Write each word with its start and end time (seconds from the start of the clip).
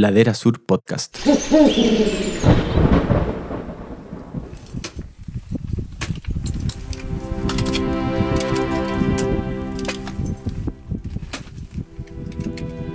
Ladera 0.00 0.32
Sur 0.32 0.64
Podcast. 0.64 1.18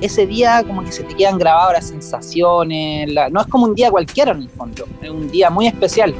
ese 0.01 0.27
día 0.27 0.63
como 0.67 0.83
que 0.83 0.91
se 0.91 1.03
te 1.03 1.15
quedan 1.15 1.39
grabadas 1.39 1.73
las 1.73 1.87
sensaciones, 1.87 3.09
no 3.31 3.41
es 3.41 3.47
como 3.47 3.65
un 3.65 3.73
día 3.73 3.89
cualquiera 3.89 4.33
en 4.33 4.43
el 4.43 4.49
fondo, 4.49 4.87
es 5.01 5.09
un 5.09 5.31
día 5.31 5.49
muy 5.49 5.65
especial. 5.65 6.13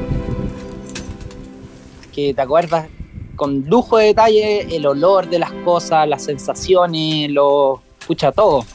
Que 2.11 2.33
te 2.33 2.41
acuerdas 2.41 2.87
con 3.35 3.63
lujo 3.67 3.97
de 3.97 4.05
detalle 4.07 4.75
el 4.75 4.87
olor 4.87 5.29
de 5.29 5.37
las 5.37 5.51
cosas, 5.63 6.07
las 6.07 6.23
sensaciones, 6.23 7.29
lo 7.29 7.81
escucha 7.99 8.31
todo. 8.31 8.65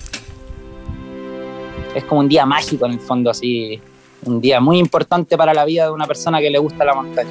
Es 1.95 2.05
como 2.05 2.21
un 2.21 2.29
día 2.29 2.47
mágico 2.47 2.87
en 2.87 2.93
el 2.93 3.01
fondo, 3.01 3.31
así, 3.31 3.81
un 4.25 4.41
día 4.41 4.61
muy 4.61 4.79
importante 4.79 5.37
para 5.37 5.53
la 5.53 5.65
vida 5.65 5.87
de 5.87 5.91
una 5.91 6.07
persona 6.07 6.41
que 6.41 6.51
le 6.51 6.59
gusta 6.59 6.85
la 6.85 6.95
montaña. 6.95 7.31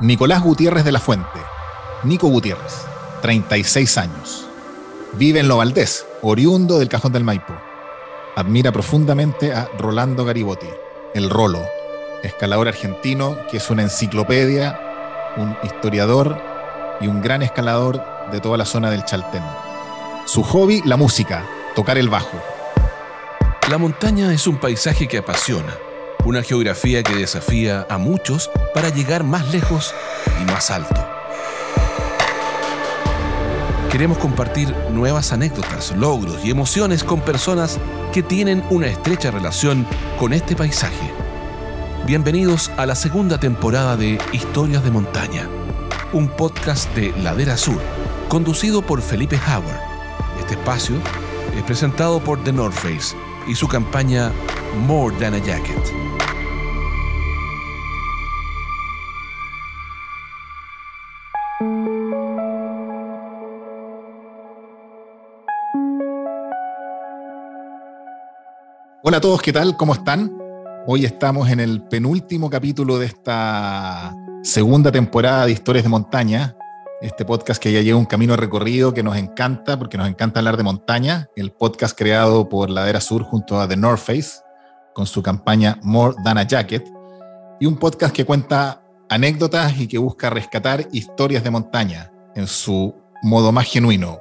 Nicolás 0.00 0.42
Gutiérrez 0.42 0.84
de 0.84 0.92
la 0.92 1.00
Fuente. 1.00 1.40
Nico 2.04 2.28
Gutiérrez, 2.28 2.84
36 3.22 3.98
años. 3.98 4.46
Vive 5.14 5.40
en 5.40 5.48
Lo 5.48 5.56
Valdés, 5.56 6.06
oriundo 6.22 6.78
del 6.78 6.88
Cajón 6.88 7.12
del 7.12 7.24
Maipo. 7.24 7.54
Admira 8.36 8.70
profundamente 8.70 9.52
a 9.52 9.68
Rolando 9.78 10.24
Garibotti, 10.24 10.68
el 11.14 11.28
Rolo, 11.28 11.62
escalador 12.22 12.68
argentino 12.68 13.36
que 13.50 13.56
es 13.56 13.70
una 13.70 13.82
enciclopedia, 13.82 14.78
un 15.36 15.56
historiador 15.64 16.40
y 17.00 17.08
un 17.08 17.20
gran 17.20 17.42
escalador 17.42 18.02
de 18.30 18.40
toda 18.40 18.56
la 18.56 18.64
zona 18.64 18.90
del 18.90 19.04
Chaltén. 19.04 19.42
Su 20.26 20.42
hobby, 20.42 20.82
la 20.84 20.96
música, 20.96 21.44
tocar 21.74 21.98
el 21.98 22.08
bajo. 22.08 22.38
La 23.70 23.78
montaña 23.78 24.32
es 24.32 24.46
un 24.46 24.58
paisaje 24.58 25.08
que 25.08 25.18
apasiona 25.18 25.74
una 26.28 26.42
geografía 26.42 27.02
que 27.02 27.14
desafía 27.14 27.86
a 27.88 27.96
muchos 27.96 28.50
para 28.74 28.90
llegar 28.90 29.24
más 29.24 29.50
lejos 29.50 29.94
y 30.40 30.44
más 30.44 30.70
alto. 30.70 31.08
Queremos 33.90 34.18
compartir 34.18 34.74
nuevas 34.92 35.32
anécdotas, 35.32 35.96
logros 35.96 36.44
y 36.44 36.50
emociones 36.50 37.02
con 37.02 37.22
personas 37.22 37.78
que 38.12 38.22
tienen 38.22 38.62
una 38.68 38.88
estrecha 38.88 39.30
relación 39.30 39.86
con 40.18 40.34
este 40.34 40.54
paisaje. 40.54 41.10
Bienvenidos 42.06 42.70
a 42.76 42.84
la 42.84 42.94
segunda 42.94 43.40
temporada 43.40 43.96
de 43.96 44.18
Historias 44.32 44.84
de 44.84 44.90
Montaña, 44.90 45.48
un 46.12 46.28
podcast 46.28 46.92
de 46.94 47.12
Ladera 47.22 47.56
Sur, 47.56 47.80
conducido 48.28 48.80
por 48.80 49.02
Felipe 49.02 49.38
Howard. 49.46 49.80
Este 50.38 50.54
espacio 50.54 50.96
es 51.54 51.62
presentado 51.64 52.20
por 52.20 52.42
The 52.44 52.52
North 52.52 52.74
Face 52.74 53.14
y 53.46 53.54
su 53.54 53.68
campaña 53.68 54.32
More 54.86 55.14
Than 55.16 55.34
a 55.34 55.38
Jacket. 55.38 55.76
Hola 69.02 69.18
a 69.18 69.20
todos, 69.20 69.42
¿qué 69.42 69.52
tal? 69.52 69.76
¿Cómo 69.76 69.94
están? 69.94 70.36
Hoy 70.86 71.04
estamos 71.04 71.50
en 71.50 71.60
el 71.60 71.82
penúltimo 71.82 72.48
capítulo 72.48 72.98
de 72.98 73.06
esta 73.06 74.14
segunda 74.42 74.92
temporada 74.92 75.46
de 75.46 75.52
Historias 75.52 75.84
de 75.84 75.90
Montaña, 75.90 76.56
este 77.00 77.24
podcast 77.24 77.62
que 77.62 77.72
ya 77.72 77.80
lleva 77.80 77.98
un 77.98 78.06
camino 78.06 78.36
recorrido 78.36 78.94
que 78.94 79.02
nos 79.02 79.16
encanta, 79.16 79.78
porque 79.78 79.98
nos 79.98 80.08
encanta 80.08 80.40
hablar 80.40 80.56
de 80.56 80.62
montaña, 80.62 81.28
el 81.36 81.52
podcast 81.52 81.96
creado 81.96 82.48
por 82.48 82.70
Ladera 82.70 83.00
Sur 83.00 83.22
junto 83.22 83.60
a 83.60 83.68
The 83.68 83.76
North 83.76 84.00
Face, 84.00 84.40
con 84.94 85.06
su 85.06 85.22
campaña 85.22 85.78
More 85.82 86.16
Than 86.24 86.38
a 86.38 86.42
Jacket, 86.44 86.88
y 87.60 87.66
un 87.66 87.76
podcast 87.76 88.14
que 88.14 88.24
cuenta 88.24 88.82
anécdotas 89.08 89.78
y 89.78 89.86
que 89.86 89.98
busca 89.98 90.30
rescatar 90.30 90.88
historias 90.92 91.44
de 91.44 91.50
montaña 91.50 92.12
en 92.34 92.46
su 92.46 92.94
modo 93.22 93.52
más 93.52 93.66
genuino. 93.66 94.18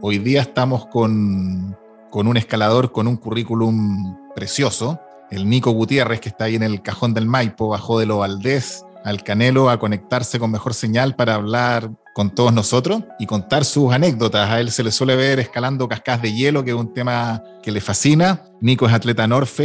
Hoy 0.00 0.18
día 0.18 0.42
estamos 0.42 0.86
con 0.86 1.76
con 2.10 2.26
un 2.26 2.36
escalador 2.36 2.92
con 2.92 3.06
un 3.06 3.16
currículum 3.16 4.16
precioso, 4.34 5.00
el 5.30 5.48
Nico 5.48 5.70
Gutiérrez, 5.72 6.20
que 6.20 6.30
está 6.30 6.44
ahí 6.44 6.56
en 6.56 6.62
el 6.62 6.80
cajón 6.82 7.12
del 7.12 7.26
Maipo, 7.26 7.68
bajó 7.68 7.98
de 7.98 8.06
lo 8.06 8.18
Valdés 8.18 8.84
al 9.04 9.22
Canelo 9.22 9.70
a 9.70 9.78
conectarse 9.78 10.38
con 10.38 10.50
mejor 10.50 10.74
señal 10.74 11.16
para 11.16 11.34
hablar 11.34 11.90
con 12.18 12.34
todos 12.34 12.52
nosotros 12.52 13.04
y 13.20 13.26
contar 13.26 13.64
sus 13.64 13.92
anécdotas. 13.92 14.50
A 14.50 14.58
él 14.58 14.72
se 14.72 14.82
le 14.82 14.90
suele 14.90 15.14
ver 15.14 15.38
escalando 15.38 15.88
cascadas 15.88 16.22
de 16.22 16.32
hielo, 16.32 16.64
que 16.64 16.70
es 16.70 16.76
un 16.76 16.92
tema 16.92 17.42
que 17.62 17.70
le 17.70 17.80
fascina. 17.80 18.42
Nico 18.60 18.86
es 18.86 18.92
atleta 18.92 19.28
North 19.28 19.60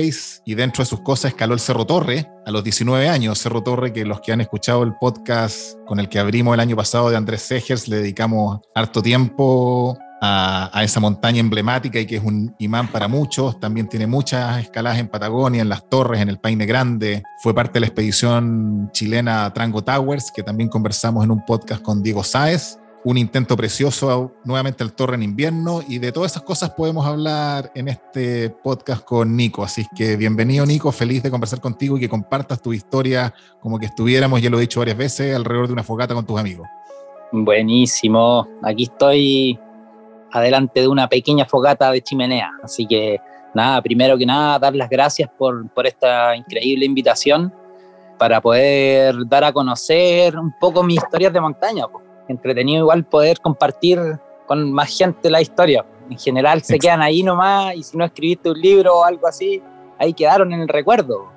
y 0.45 0.53
dentro 0.53 0.83
de 0.83 0.85
sus 0.87 0.99
cosas 1.01 1.31
escaló 1.31 1.55
el 1.55 1.59
Cerro 1.59 1.85
Torre 1.85 2.29
a 2.45 2.51
los 2.51 2.63
19 2.63 3.09
años. 3.09 3.39
Cerro 3.39 3.63
Torre, 3.63 3.91
que 3.91 4.05
los 4.05 4.21
que 4.21 4.33
han 4.33 4.41
escuchado 4.41 4.83
el 4.83 4.93
podcast 4.93 5.79
con 5.87 5.99
el 5.99 6.09
que 6.09 6.19
abrimos 6.19 6.53
el 6.53 6.59
año 6.59 6.75
pasado 6.75 7.09
de 7.09 7.17
Andrés 7.17 7.41
Segers, 7.41 7.87
le 7.87 7.97
dedicamos 7.97 8.59
harto 8.75 9.01
tiempo 9.01 9.97
a, 10.25 10.83
esa 10.83 11.01
montaña 11.01 11.41
emblemática 11.41 11.99
y 11.99 12.05
que 12.05 12.15
es 12.15 12.23
un 12.23 12.55
imán 12.57 12.87
para 12.87 13.09
muchos. 13.09 13.59
También 13.59 13.89
tiene 13.89 14.07
muchas 14.07 14.57
escaladas 14.59 14.99
en 14.99 15.09
Patagonia, 15.09 15.61
en 15.61 15.67
las 15.67 15.89
torres, 15.89 16.21
en 16.21 16.29
el 16.29 16.39
Paine 16.39 16.65
Grande. 16.65 17.23
Fue 17.39 17.53
parte 17.53 17.73
de 17.73 17.79
la 17.81 17.87
expedición 17.87 18.89
chilena 18.93 19.51
Trango 19.53 19.83
Towers, 19.83 20.31
que 20.31 20.41
también 20.41 20.69
conversamos 20.69 21.25
en 21.25 21.31
un 21.31 21.43
podcast 21.45 21.81
con 21.81 22.01
Diego 22.01 22.23
Sáez. 22.23 22.79
Un 23.03 23.17
intento 23.17 23.57
precioso, 23.57 24.31
nuevamente 24.45 24.81
el 24.81 24.93
Torre 24.93 25.15
en 25.15 25.23
invierno, 25.23 25.81
y 25.85 25.97
de 25.97 26.13
todas 26.13 26.31
esas 26.31 26.43
cosas 26.43 26.69
podemos 26.69 27.05
hablar 27.05 27.69
en 27.75 27.89
este 27.89 28.49
podcast 28.49 29.03
con 29.03 29.35
Nico. 29.35 29.61
Así 29.61 29.85
que 29.93 30.15
bienvenido, 30.15 30.65
Nico, 30.65 30.89
feliz 30.93 31.21
de 31.21 31.29
conversar 31.29 31.59
contigo 31.59 31.97
y 31.97 31.99
que 31.99 32.07
compartas 32.07 32.61
tu 32.61 32.71
historia 32.71 33.33
como 33.59 33.77
que 33.77 33.87
estuviéramos, 33.87 34.41
ya 34.41 34.49
lo 34.49 34.57
he 34.57 34.61
dicho 34.61 34.79
varias 34.79 34.95
veces, 34.95 35.35
alrededor 35.35 35.67
de 35.67 35.73
una 35.73 35.83
fogata 35.83 36.13
con 36.13 36.25
tus 36.25 36.39
amigos. 36.39 36.65
Buenísimo, 37.33 38.47
aquí 38.61 38.83
estoy 38.83 39.59
adelante 40.33 40.81
de 40.81 40.87
una 40.87 41.07
pequeña 41.07 41.45
fogata 41.45 41.91
de 41.91 42.01
chimenea. 42.01 42.51
Así 42.63 42.85
que 42.85 43.21
nada, 43.53 43.81
primero 43.81 44.17
que 44.17 44.25
nada, 44.25 44.59
dar 44.59 44.75
las 44.75 44.89
gracias 44.89 45.29
por, 45.37 45.69
por 45.69 45.87
esta 45.87 46.35
increíble 46.35 46.85
invitación 46.85 47.53
para 48.17 48.41
poder 48.41 49.15
dar 49.27 49.43
a 49.43 49.51
conocer 49.51 50.37
un 50.37 50.53
poco 50.59 50.83
mis 50.83 50.97
historias 50.97 51.31
de 51.33 51.41
montaña. 51.41 51.85
Entretenido 52.27 52.79
igual 52.79 53.05
poder 53.05 53.39
compartir 53.39 53.99
con 54.47 54.71
más 54.71 54.97
gente 54.97 55.29
la 55.29 55.41
historia. 55.41 55.85
En 56.09 56.17
general 56.17 56.61
se 56.61 56.79
quedan 56.79 57.01
ahí 57.01 57.23
nomás 57.23 57.75
y 57.75 57.83
si 57.83 57.97
no 57.97 58.05
escribiste 58.05 58.49
un 58.49 58.59
libro 58.59 58.99
o 58.99 59.03
algo 59.03 59.27
así, 59.27 59.61
ahí 59.99 60.13
quedaron 60.13 60.51
en 60.53 60.61
el 60.61 60.67
recuerdo. 60.67 61.31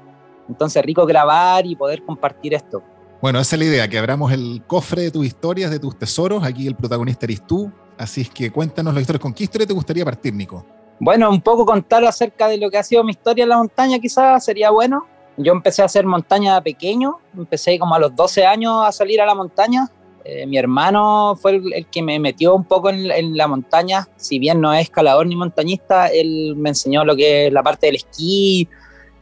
Entonces 0.48 0.82
rico 0.84 1.06
grabar 1.06 1.66
y 1.66 1.76
poder 1.76 2.04
compartir 2.04 2.54
esto. 2.54 2.82
Bueno, 3.20 3.40
esa 3.40 3.56
es 3.56 3.60
la 3.60 3.64
idea, 3.64 3.88
que 3.88 3.98
abramos 3.98 4.32
el 4.32 4.62
cofre 4.66 5.02
de 5.02 5.10
tus 5.10 5.26
historias, 5.26 5.70
de 5.70 5.78
tus 5.78 5.98
tesoros. 5.98 6.44
Aquí 6.44 6.66
el 6.66 6.76
protagonista 6.76 7.26
eres 7.26 7.44
tú, 7.46 7.72
Así 7.98 8.22
es 8.22 8.30
que 8.30 8.50
cuéntanos 8.50 8.94
la 8.94 9.00
historia. 9.00 9.20
¿Con 9.20 9.32
qué 9.32 9.44
historia 9.44 9.66
te 9.66 9.72
gustaría 9.72 10.04
partir, 10.04 10.34
Nico? 10.34 10.64
Bueno, 10.98 11.30
un 11.30 11.40
poco 11.40 11.66
contar 11.66 12.04
acerca 12.04 12.48
de 12.48 12.58
lo 12.58 12.70
que 12.70 12.78
ha 12.78 12.82
sido 12.82 13.04
mi 13.04 13.10
historia 13.10 13.42
en 13.42 13.50
la 13.50 13.58
montaña, 13.58 13.98
quizás 13.98 14.44
sería 14.44 14.70
bueno. 14.70 15.06
Yo 15.36 15.52
empecé 15.52 15.82
a 15.82 15.84
hacer 15.84 16.06
montaña 16.06 16.60
pequeño, 16.62 17.18
empecé 17.36 17.78
como 17.78 17.94
a 17.94 17.98
los 17.98 18.14
12 18.16 18.46
años 18.46 18.74
a 18.84 18.92
salir 18.92 19.20
a 19.20 19.26
la 19.26 19.34
montaña. 19.34 19.90
Eh, 20.24 20.46
mi 20.46 20.56
hermano 20.56 21.36
fue 21.36 21.56
el, 21.56 21.86
que 21.90 22.02
me 22.02 22.18
metió 22.18 22.54
un 22.54 22.64
poco 22.64 22.88
en, 22.88 23.36
la 23.36 23.46
montaña, 23.46 24.08
si 24.16 24.38
bien 24.38 24.60
no 24.60 24.72
es 24.72 24.84
escalador 24.84 25.26
ni 25.26 25.36
montañista, 25.36 26.08
él 26.08 26.54
me 26.56 26.70
enseñó 26.70 27.04
lo 27.04 27.14
que 27.14 27.46
es 27.46 27.52
la 27.52 27.62
parte 27.62 27.86
del 27.86 27.96
esquí 27.96 28.68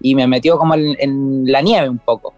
y 0.01 0.15
me 0.15 0.27
metió 0.27 0.57
como 0.57 0.75
en 0.75 1.45
la 1.51 1.61
nieve 1.61 1.89
un 1.89 1.99
poco. 1.99 2.33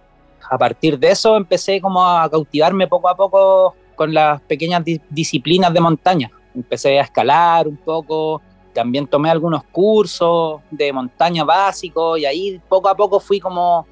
A 0.50 0.58
partir 0.58 0.98
de 0.98 1.10
eso 1.10 1.36
empecé 1.36 1.80
como 1.80 2.04
a 2.04 2.28
cautivarme 2.30 2.86
poco 2.86 3.08
a 3.08 3.16
poco 3.16 3.74
con 3.96 4.14
las 4.14 4.40
pequeñas 4.42 4.82
disciplinas 5.10 5.72
de 5.72 5.80
montaña. 5.80 6.30
Empecé 6.54 6.98
a 6.98 7.03
escalar 7.03 7.66
un 7.66 7.76
poco, 7.76 8.41
también 8.72 9.06
tomé 9.06 9.30
algunos 9.30 9.65
cursos 9.65 10.60
de 10.71 10.92
montaña 10.92 11.44
básicos 11.44 12.18
y 12.18 12.26
ahí 12.26 12.60
poco 12.68 12.88
a 12.88 12.94
poco 12.94 13.18
fui 13.18 13.41
como 13.41 13.86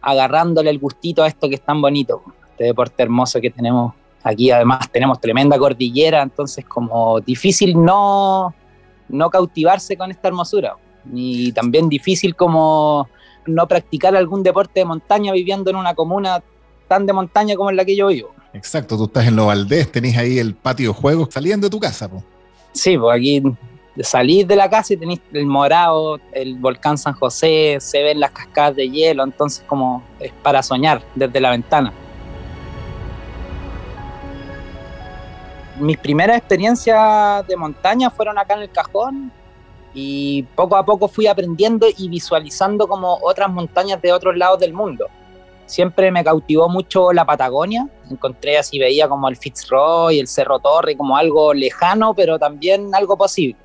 agarrándole 0.00 0.70
el 0.70 0.78
gustito 0.78 1.22
a 1.22 1.28
esto 1.28 1.48
que 1.48 1.54
es 1.54 1.60
tan 1.62 1.80
bonito, 1.80 2.22
este 2.50 2.64
deporte 2.64 3.02
hermoso 3.02 3.40
que 3.40 3.50
tenemos 3.50 3.94
aquí. 4.22 4.50
Además 4.50 4.90
tenemos 4.90 5.20
tremenda 5.20 5.58
cordillera, 5.58 6.22
entonces 6.22 6.64
como 6.64 7.20
difícil 7.20 7.80
no, 7.82 8.54
no 9.08 9.30
cautivarse 9.30 9.96
con 9.96 10.10
esta 10.10 10.28
hermosura. 10.28 10.76
Y 11.12 11.52
también 11.52 11.88
difícil 11.88 12.34
como 12.34 13.08
no 13.46 13.66
practicar 13.66 14.14
algún 14.16 14.42
deporte 14.42 14.80
de 14.80 14.86
montaña 14.86 15.32
viviendo 15.32 15.70
en 15.70 15.76
una 15.76 15.94
comuna 15.94 16.42
tan 16.88 17.06
de 17.06 17.12
montaña 17.12 17.56
como 17.56 17.70
en 17.70 17.76
la 17.76 17.84
que 17.84 17.96
yo 17.96 18.08
vivo. 18.08 18.30
Exacto, 18.54 18.96
tú 18.96 19.04
estás 19.04 19.26
en 19.26 19.36
Los 19.36 19.46
Valdés, 19.46 19.90
tenés 19.90 20.16
ahí 20.16 20.38
el 20.38 20.54
patio 20.54 20.92
de 20.92 20.94
juegos 20.94 21.28
saliendo 21.30 21.66
de 21.66 21.70
tu 21.70 21.80
casa. 21.80 22.10
Sí, 22.72 22.96
pues 22.98 23.16
aquí 23.16 23.42
salís 24.00 24.46
de 24.46 24.56
la 24.56 24.68
casa 24.68 24.94
y 24.94 24.96
tenéis 24.96 25.20
el 25.32 25.46
morado, 25.46 26.18
el 26.32 26.56
volcán 26.56 26.96
San 26.96 27.14
José, 27.14 27.78
se 27.80 28.02
ven 28.02 28.20
las 28.20 28.30
cascadas 28.30 28.76
de 28.76 28.88
hielo, 28.88 29.24
entonces 29.24 29.64
como 29.66 30.02
es 30.20 30.32
para 30.42 30.62
soñar 30.62 31.02
desde 31.14 31.40
la 31.40 31.50
ventana. 31.50 31.92
mis 35.82 35.98
primeras 35.98 36.38
experiencias 36.38 37.46
de 37.46 37.56
montaña 37.56 38.10
fueron 38.10 38.38
acá 38.38 38.54
en 38.54 38.62
el 38.62 38.70
cajón 38.70 39.32
y 39.94 40.44
poco 40.54 40.76
a 40.76 40.84
poco 40.84 41.08
fui 41.08 41.26
aprendiendo 41.26 41.86
y 41.96 42.08
visualizando 42.08 42.86
como 42.86 43.18
otras 43.22 43.50
montañas 43.50 44.00
de 44.00 44.12
otros 44.12 44.36
lados 44.36 44.60
del 44.60 44.72
mundo. 44.72 45.06
Siempre 45.72 46.10
me 46.10 46.22
cautivó 46.22 46.68
mucho 46.68 47.12
la 47.12 47.24
Patagonia, 47.24 47.88
encontré 48.10 48.58
así, 48.58 48.78
veía 48.78 49.08
como 49.08 49.28
el 49.28 49.36
Fitzroy, 49.36 50.18
el 50.18 50.28
Cerro 50.28 50.58
Torre, 50.58 50.96
como 50.96 51.16
algo 51.16 51.54
lejano, 51.54 52.14
pero 52.14 52.38
también 52.38 52.94
algo 52.94 53.16
posible. 53.16 53.56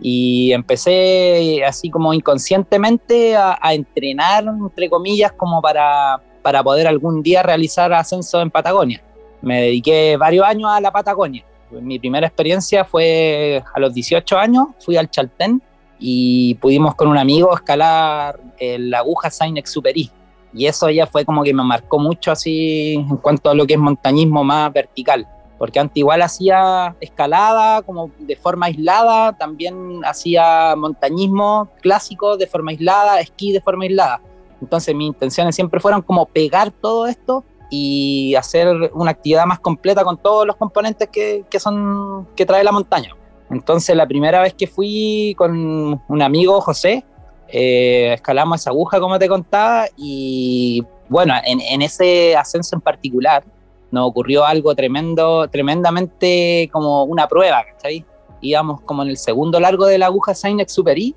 Y 0.00 0.52
empecé 0.52 1.64
así 1.64 1.90
como 1.90 2.14
inconscientemente 2.14 3.36
a, 3.36 3.58
entrenar, 3.72 4.44
entre 4.44 4.88
comillas, 4.88 5.32
como 5.32 5.60
para, 5.60 6.20
para 6.42 6.62
poder 6.62 6.86
algún 6.86 7.22
día 7.22 7.42
realizar 7.42 7.92
ascenso 7.92 8.40
en 8.40 8.50
Patagonia 8.50 9.02
me 9.42 9.60
dediqué 9.60 10.16
varios 10.16 10.46
años 10.46 10.70
a 10.70 10.80
la 10.80 10.90
Patagonia. 10.90 11.44
Mi 11.70 11.98
primera 11.98 12.26
experiencia 12.26 12.84
fue 12.84 13.62
a 13.74 13.80
los 13.80 13.92
18 13.92 14.38
años, 14.38 14.68
fui 14.80 14.96
al 14.96 15.10
Chaltén 15.10 15.60
y 15.98 16.54
pudimos 16.56 16.94
con 16.94 17.08
un 17.08 17.18
amigo 17.18 17.54
escalar 17.54 18.38
la 18.60 18.98
aguja 18.98 19.30
Saint-Exupéry. 19.30 20.10
Y 20.54 20.66
eso 20.66 20.90
ya 20.90 21.06
fue 21.06 21.24
como 21.24 21.42
que 21.42 21.54
me 21.54 21.62
marcó 21.62 21.98
mucho 21.98 22.30
así 22.30 22.94
en 22.94 23.16
cuanto 23.16 23.50
a 23.50 23.54
lo 23.54 23.66
que 23.66 23.74
es 23.74 23.80
montañismo 23.80 24.44
más 24.44 24.72
vertical. 24.72 25.26
Porque 25.58 25.78
antes 25.78 25.96
igual 25.96 26.22
hacía 26.22 26.96
escalada 27.00 27.82
como 27.82 28.10
de 28.18 28.36
forma 28.36 28.66
aislada, 28.66 29.32
también 29.36 30.00
hacía 30.04 30.74
montañismo 30.76 31.68
clásico 31.80 32.36
de 32.36 32.46
forma 32.46 32.72
aislada, 32.72 33.20
esquí 33.20 33.52
de 33.52 33.60
forma 33.60 33.84
aislada. 33.84 34.20
Entonces 34.60 34.94
mis 34.94 35.08
intenciones 35.08 35.54
siempre 35.54 35.80
fueron 35.80 36.02
como 36.02 36.26
pegar 36.26 36.70
todo 36.70 37.06
esto 37.06 37.44
y 37.70 38.34
hacer 38.34 38.90
una 38.92 39.12
actividad 39.12 39.46
más 39.46 39.60
completa 39.60 40.04
con 40.04 40.18
todos 40.18 40.46
los 40.46 40.56
componentes 40.56 41.08
que, 41.08 41.44
que, 41.48 41.58
son, 41.58 42.28
que 42.36 42.44
trae 42.44 42.62
la 42.62 42.72
montaña. 42.72 43.16
Entonces 43.50 43.96
la 43.96 44.06
primera 44.06 44.40
vez 44.40 44.54
que 44.54 44.66
fui 44.66 45.34
con 45.38 46.00
un 46.06 46.22
amigo, 46.22 46.60
José, 46.60 47.04
eh, 47.52 48.14
escalamos 48.14 48.60
esa 48.60 48.70
aguja 48.70 48.98
como 48.98 49.18
te 49.18 49.28
contaba 49.28 49.86
y 49.96 50.82
bueno, 51.10 51.34
en, 51.44 51.82
ese 51.82 52.34
ascenso 52.34 52.74
en 52.74 52.80
particular 52.80 53.44
nos 53.90 54.08
ocurrió 54.08 54.46
algo 54.46 54.74
tremendo, 54.74 55.46
tremendamente 55.48 56.70
como 56.72 57.04
una 57.04 57.28
prueba, 57.28 57.62
¿cachai? 57.62 58.06
Íbamos 58.40 58.80
como 58.80 59.02
en 59.02 59.10
el 59.10 59.18
segundo 59.18 59.60
largo 59.60 59.84
de 59.84 59.98
la 59.98 60.06
aguja 60.06 60.34
Saint-Exupéry 60.34 61.14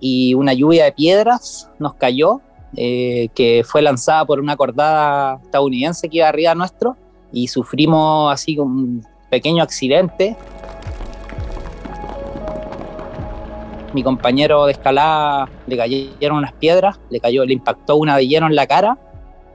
y 0.00 0.34
una 0.34 0.52
lluvia 0.52 0.84
de 0.84 0.92
piedras 0.92 1.70
nos 1.78 1.94
cayó 1.94 2.40
eh, 2.76 3.28
que 3.34 3.62
fue 3.64 3.80
lanzada 3.80 4.24
por 4.26 4.40
una 4.40 4.56
cordada 4.56 5.38
estadounidense 5.44 6.08
que 6.08 6.16
iba 6.18 6.28
arriba 6.28 6.54
nuestro 6.56 6.96
y 7.32 7.46
sufrimos 7.46 8.32
así 8.32 8.58
un 8.58 9.06
pequeño 9.30 9.62
accidente. 9.62 10.36
Mi 13.92 14.02
compañero 14.02 14.66
de 14.66 14.72
escalada 14.72 15.48
le 15.66 15.76
cayeron 15.76 16.38
unas 16.38 16.52
piedras, 16.52 17.00
le 17.10 17.20
cayó, 17.20 17.44
le 17.44 17.54
impactó 17.54 17.96
una 17.96 18.16
de 18.16 18.26
lleno 18.26 18.46
en 18.46 18.56
la 18.56 18.66
cara 18.66 18.98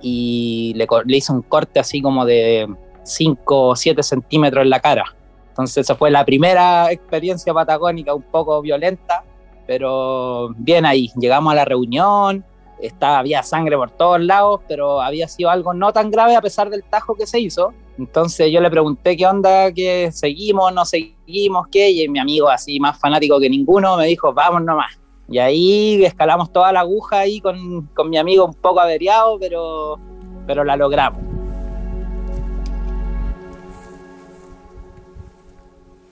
y 0.01 0.73
le, 0.75 0.87
le 1.05 1.17
hizo 1.17 1.33
un 1.33 1.41
corte 1.41 1.79
así 1.79 2.01
como 2.01 2.25
de 2.25 2.67
5 3.03 3.67
o 3.67 3.75
7 3.75 4.01
centímetros 4.03 4.63
en 4.63 4.69
la 4.69 4.79
cara. 4.79 5.15
Entonces 5.49 5.77
esa 5.77 5.95
fue 5.95 6.09
la 6.09 6.25
primera 6.25 6.91
experiencia 6.91 7.53
patagónica 7.53 8.13
un 8.13 8.23
poco 8.23 8.61
violenta, 8.61 9.23
pero 9.67 10.49
bien 10.57 10.85
ahí. 10.85 11.11
Llegamos 11.19 11.51
a 11.51 11.55
la 11.55 11.65
reunión, 11.65 12.43
estaba, 12.81 13.19
había 13.19 13.43
sangre 13.43 13.77
por 13.77 13.91
todos 13.91 14.19
lados, 14.19 14.61
pero 14.67 15.01
había 15.01 15.27
sido 15.27 15.49
algo 15.49 15.73
no 15.73 15.93
tan 15.93 16.09
grave 16.09 16.35
a 16.35 16.41
pesar 16.41 16.69
del 16.69 16.83
tajo 16.83 17.15
que 17.15 17.27
se 17.27 17.39
hizo. 17.39 17.73
Entonces 17.97 18.51
yo 18.51 18.59
le 18.59 18.69
pregunté 18.69 19.15
qué 19.15 19.27
onda, 19.27 19.71
que 19.71 20.11
seguimos, 20.11 20.73
no 20.73 20.85
seguimos, 20.85 21.67
qué, 21.71 21.91
y 21.91 22.07
mi 22.09 22.19
amigo 22.19 22.49
así 22.49 22.79
más 22.79 22.99
fanático 22.99 23.39
que 23.39 23.49
ninguno 23.49 23.97
me 23.97 24.07
dijo, 24.07 24.33
vamos 24.33 24.63
nomás. 24.63 24.99
Y 25.29 25.37
ahí 25.37 26.03
escalamos 26.03 26.51
toda 26.51 26.71
la 26.73 26.81
aguja 26.81 27.19
ahí 27.19 27.39
con, 27.39 27.87
con 27.93 28.09
mi 28.09 28.17
amigo 28.17 28.45
un 28.45 28.55
poco 28.55 28.79
averiado, 28.79 29.37
pero, 29.39 29.99
pero 30.47 30.63
la 30.63 30.75
logramos. 30.75 31.21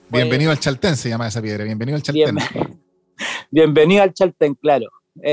Bienvenido 0.08 0.50
al 0.50 0.58
Chaltén, 0.58 0.96
se 0.96 1.08
llama 1.08 1.28
esa 1.28 1.40
piedra. 1.40 1.64
Bienvenido 1.64 1.96
al 1.96 2.02
Chaltén. 2.02 2.36
bienvenido 3.50 4.02
al 4.02 4.12
Chaltén, 4.12 4.54
claro 4.54 4.90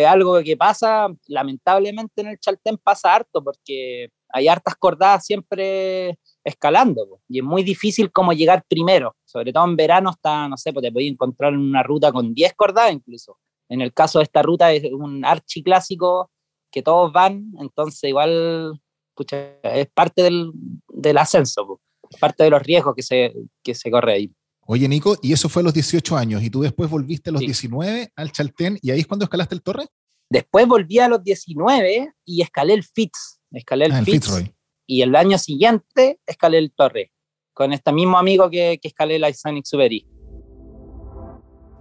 algo 0.07 0.41
que 0.43 0.57
pasa, 0.57 1.07
lamentablemente 1.27 2.21
en 2.21 2.27
el 2.27 2.39
Chaltén 2.39 2.77
pasa 2.77 3.15
harto 3.15 3.43
porque 3.43 4.09
hay 4.29 4.47
hartas 4.47 4.75
cordadas 4.75 5.25
siempre 5.25 6.19
escalando 6.43 7.21
y 7.27 7.39
es 7.39 7.43
muy 7.43 7.63
difícil 7.63 8.11
como 8.11 8.33
llegar 8.33 8.63
primero, 8.67 9.15
sobre 9.25 9.53
todo 9.53 9.65
en 9.65 9.75
verano 9.75 10.11
está, 10.11 10.47
no 10.47 10.57
sé, 10.57 10.73
pues 10.73 10.83
te 10.83 10.91
podéis 10.91 11.11
encontrar 11.13 11.53
en 11.53 11.59
una 11.59 11.83
ruta 11.83 12.11
con 12.11 12.33
10 12.33 12.53
cordadas 12.55 12.93
incluso. 12.93 13.37
En 13.69 13.81
el 13.81 13.93
caso 13.93 14.19
de 14.19 14.23
esta 14.23 14.41
ruta 14.41 14.71
es 14.71 14.91
un 14.91 15.25
archi 15.25 15.61
clásico 15.61 16.31
que 16.71 16.81
todos 16.81 17.11
van, 17.11 17.51
entonces 17.59 18.03
igual 18.03 18.79
es 19.63 19.87
parte 19.93 20.23
del, 20.23 20.51
del 20.87 21.17
ascenso, 21.17 21.81
parte 22.19 22.43
de 22.43 22.49
los 22.49 22.63
riesgos 22.63 22.95
que 22.95 23.03
se, 23.03 23.33
que 23.63 23.73
se 23.73 23.91
corre 23.91 24.13
ahí. 24.13 24.31
Oye, 24.69 24.85
Nico, 24.89 25.15
y 25.21 25.31
eso 25.31 25.47
fue 25.47 25.61
a 25.61 25.63
los 25.63 25.73
18 25.73 26.17
años, 26.17 26.43
y 26.43 26.49
tú 26.49 26.59
después 26.61 26.89
volviste 26.89 27.29
a 27.29 27.33
los 27.33 27.39
19 27.39 28.11
al 28.13 28.31
Chaltén, 28.33 28.77
¿y 28.81 28.91
ahí 28.91 28.99
es 28.99 29.07
cuando 29.07 29.23
escalaste 29.23 29.55
el 29.55 29.61
Torre? 29.61 29.85
Después 30.29 30.67
volví 30.67 30.99
a 30.99 31.07
los 31.07 31.23
19 31.23 32.11
y 32.25 32.41
escalé 32.41 32.73
el 32.73 32.83
Fitz, 32.83 33.39
escalé 33.51 33.85
el, 33.85 33.93
ah, 33.93 34.03
Fitz, 34.03 34.29
y 34.85 35.03
el 35.03 35.15
año 35.15 35.37
siguiente 35.37 36.19
escalé 36.25 36.57
el 36.57 36.73
Torre, 36.73 37.13
con 37.53 37.71
este 37.71 37.93
mismo 37.93 38.17
amigo 38.17 38.49
que, 38.49 38.77
que 38.81 38.89
escalé 38.89 39.17
la 39.19 39.29
Isonic 39.29 39.63
Suberi. 39.65 40.05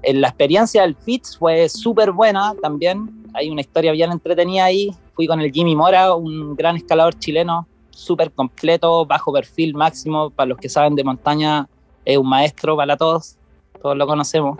La 0.04 0.28
experiencia 0.28 0.82
del 0.82 0.94
Fitz 0.94 1.36
fue 1.36 1.68
súper 1.68 2.12
buena 2.12 2.54
también, 2.62 3.24
hay 3.34 3.50
una 3.50 3.62
historia 3.62 3.90
bien 3.90 4.12
entretenida 4.12 4.64
ahí, 4.64 4.94
fui 5.14 5.26
con 5.26 5.40
el 5.40 5.50
Jimmy 5.50 5.74
Mora, 5.74 6.14
un 6.14 6.54
gran 6.54 6.76
escalador 6.76 7.18
chileno, 7.18 7.66
súper 7.90 8.30
completo, 8.30 9.04
bajo 9.06 9.32
perfil 9.32 9.74
máximo, 9.74 10.30
para 10.30 10.50
los 10.50 10.58
que 10.58 10.68
saben 10.68 10.94
de 10.94 11.02
montaña, 11.02 11.68
es 12.06 12.16
un 12.16 12.28
maestro 12.28 12.76
para 12.76 12.96
todos, 12.96 13.36
todos 13.82 13.96
lo 13.96 14.06
conocemos. 14.06 14.58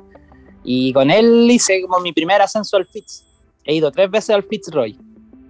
Y 0.64 0.93
con 0.93 1.10
él 1.10 1.48
hice 1.48 1.81
como 1.81 2.00
mi 2.00 2.12
primer 2.12 2.43
ascenso 2.43 2.76
al 2.76 2.87
Fitz. 2.87 3.25
He 3.64 3.75
ido 3.75 3.90
tres 3.90 4.10
veces 4.10 4.31
al 4.31 4.43
Fitzroy, 4.43 4.98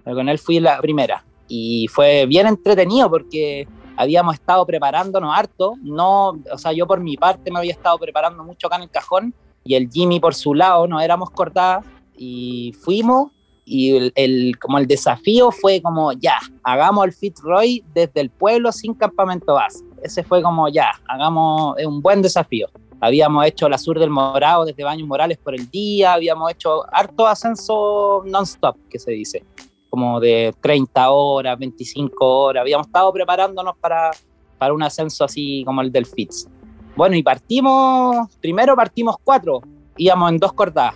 pero 0.03 0.15
con 0.15 0.29
él 0.29 0.37
fui 0.37 0.59
la 0.59 0.79
primera. 0.79 1.25
Y 1.47 1.87
fue 1.87 2.25
bien 2.27 2.45
entretenido 2.45 3.09
porque 3.09 3.67
habíamos 3.95 4.35
estado 4.35 4.65
preparándonos 4.65 5.35
harto. 5.35 5.73
No, 5.81 6.39
o 6.51 6.57
sea, 6.57 6.71
yo 6.71 6.85
por 6.85 6.99
mi 6.99 7.17
parte 7.17 7.51
me 7.51 7.57
había 7.57 7.73
estado 7.73 7.97
preparando 7.97 8.43
mucho 8.43 8.67
acá 8.67 8.75
en 8.75 8.83
el 8.83 8.89
cajón 8.91 9.33
y 9.63 9.73
el 9.73 9.89
Jimmy 9.89 10.19
por 10.19 10.35
su 10.35 10.53
lado, 10.53 10.87
nos 10.87 11.01
éramos 11.01 11.31
cortadas 11.31 11.83
y 12.15 12.73
fuimos 12.79 13.31
y 13.65 14.11
el, 14.15 14.57
como 14.59 14.77
el 14.77 14.87
desafío 14.87 15.51
fue 15.51 15.81
como 15.81 16.13
ya, 16.13 16.37
hagamos 16.63 17.05
el 17.05 17.11
Fitzroy 17.11 17.83
desde 17.93 18.21
el 18.21 18.29
pueblo 18.29 18.71
sin 18.71 18.93
campamento 18.93 19.55
base 19.55 19.83
ese 20.01 20.23
fue 20.23 20.41
como 20.41 20.67
ya, 20.69 20.91
hagamos 21.07 21.75
un 21.85 22.01
buen 22.01 22.21
desafío. 22.21 22.67
Habíamos 22.99 23.45
hecho 23.45 23.69
la 23.69 23.77
sur 23.77 23.99
del 23.99 24.09
Morado 24.09 24.65
desde 24.65 24.83
Baños 24.83 25.07
Morales 25.07 25.37
por 25.37 25.53
el 25.53 25.69
día, 25.69 26.13
habíamos 26.13 26.51
hecho 26.51 26.83
harto 26.91 27.27
ascenso 27.27 28.23
non-stop, 28.25 28.75
que 28.89 28.97
se 28.97 29.11
dice, 29.11 29.43
como 29.89 30.19
de 30.19 30.53
30 30.61 31.11
horas, 31.11 31.59
25 31.59 32.25
horas. 32.25 32.61
Habíamos 32.61 32.87
estado 32.87 33.13
preparándonos 33.13 33.77
para, 33.77 34.11
para 34.57 34.73
un 34.73 34.81
ascenso 34.81 35.23
así 35.23 35.63
como 35.63 35.81
el 35.81 35.91
del 35.91 36.07
Fitz. 36.07 36.47
Bueno, 36.95 37.15
y 37.15 37.21
partimos, 37.21 38.35
primero 38.41 38.75
partimos 38.75 39.17
cuatro, 39.23 39.61
íbamos 39.95 40.31
en 40.31 40.39
dos 40.39 40.53
cortadas. 40.53 40.95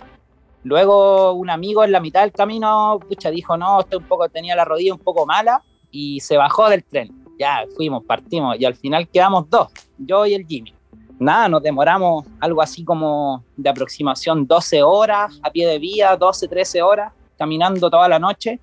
Luego 0.64 1.32
un 1.32 1.50
amigo 1.50 1.84
en 1.84 1.92
la 1.92 2.00
mitad 2.00 2.22
del 2.22 2.32
camino, 2.32 2.98
pucha, 3.08 3.30
dijo, 3.30 3.56
no, 3.56 3.78
usted 3.78 3.98
un 3.98 4.04
poco 4.04 4.28
tenía 4.28 4.56
la 4.56 4.64
rodilla 4.64 4.92
un 4.92 5.00
poco 5.00 5.24
mala 5.24 5.62
y 5.92 6.18
se 6.18 6.36
bajó 6.36 6.68
del 6.68 6.82
tren 6.82 7.21
ya 7.42 7.66
fuimos, 7.76 8.04
partimos 8.04 8.56
y 8.58 8.64
al 8.64 8.76
final 8.76 9.08
quedamos 9.08 9.50
dos, 9.50 9.68
yo 9.98 10.24
y 10.26 10.34
el 10.34 10.46
Jimmy. 10.46 10.72
Nada, 11.18 11.48
nos 11.48 11.62
demoramos 11.62 12.24
algo 12.40 12.62
así 12.62 12.84
como 12.84 13.44
de 13.56 13.68
aproximación 13.68 14.46
12 14.46 14.82
horas 14.82 15.40
a 15.42 15.50
pie 15.50 15.66
de 15.66 15.78
vía, 15.78 16.16
12, 16.16 16.46
13 16.48 16.82
horas, 16.82 17.12
caminando 17.36 17.90
toda 17.90 18.08
la 18.08 18.18
noche. 18.18 18.60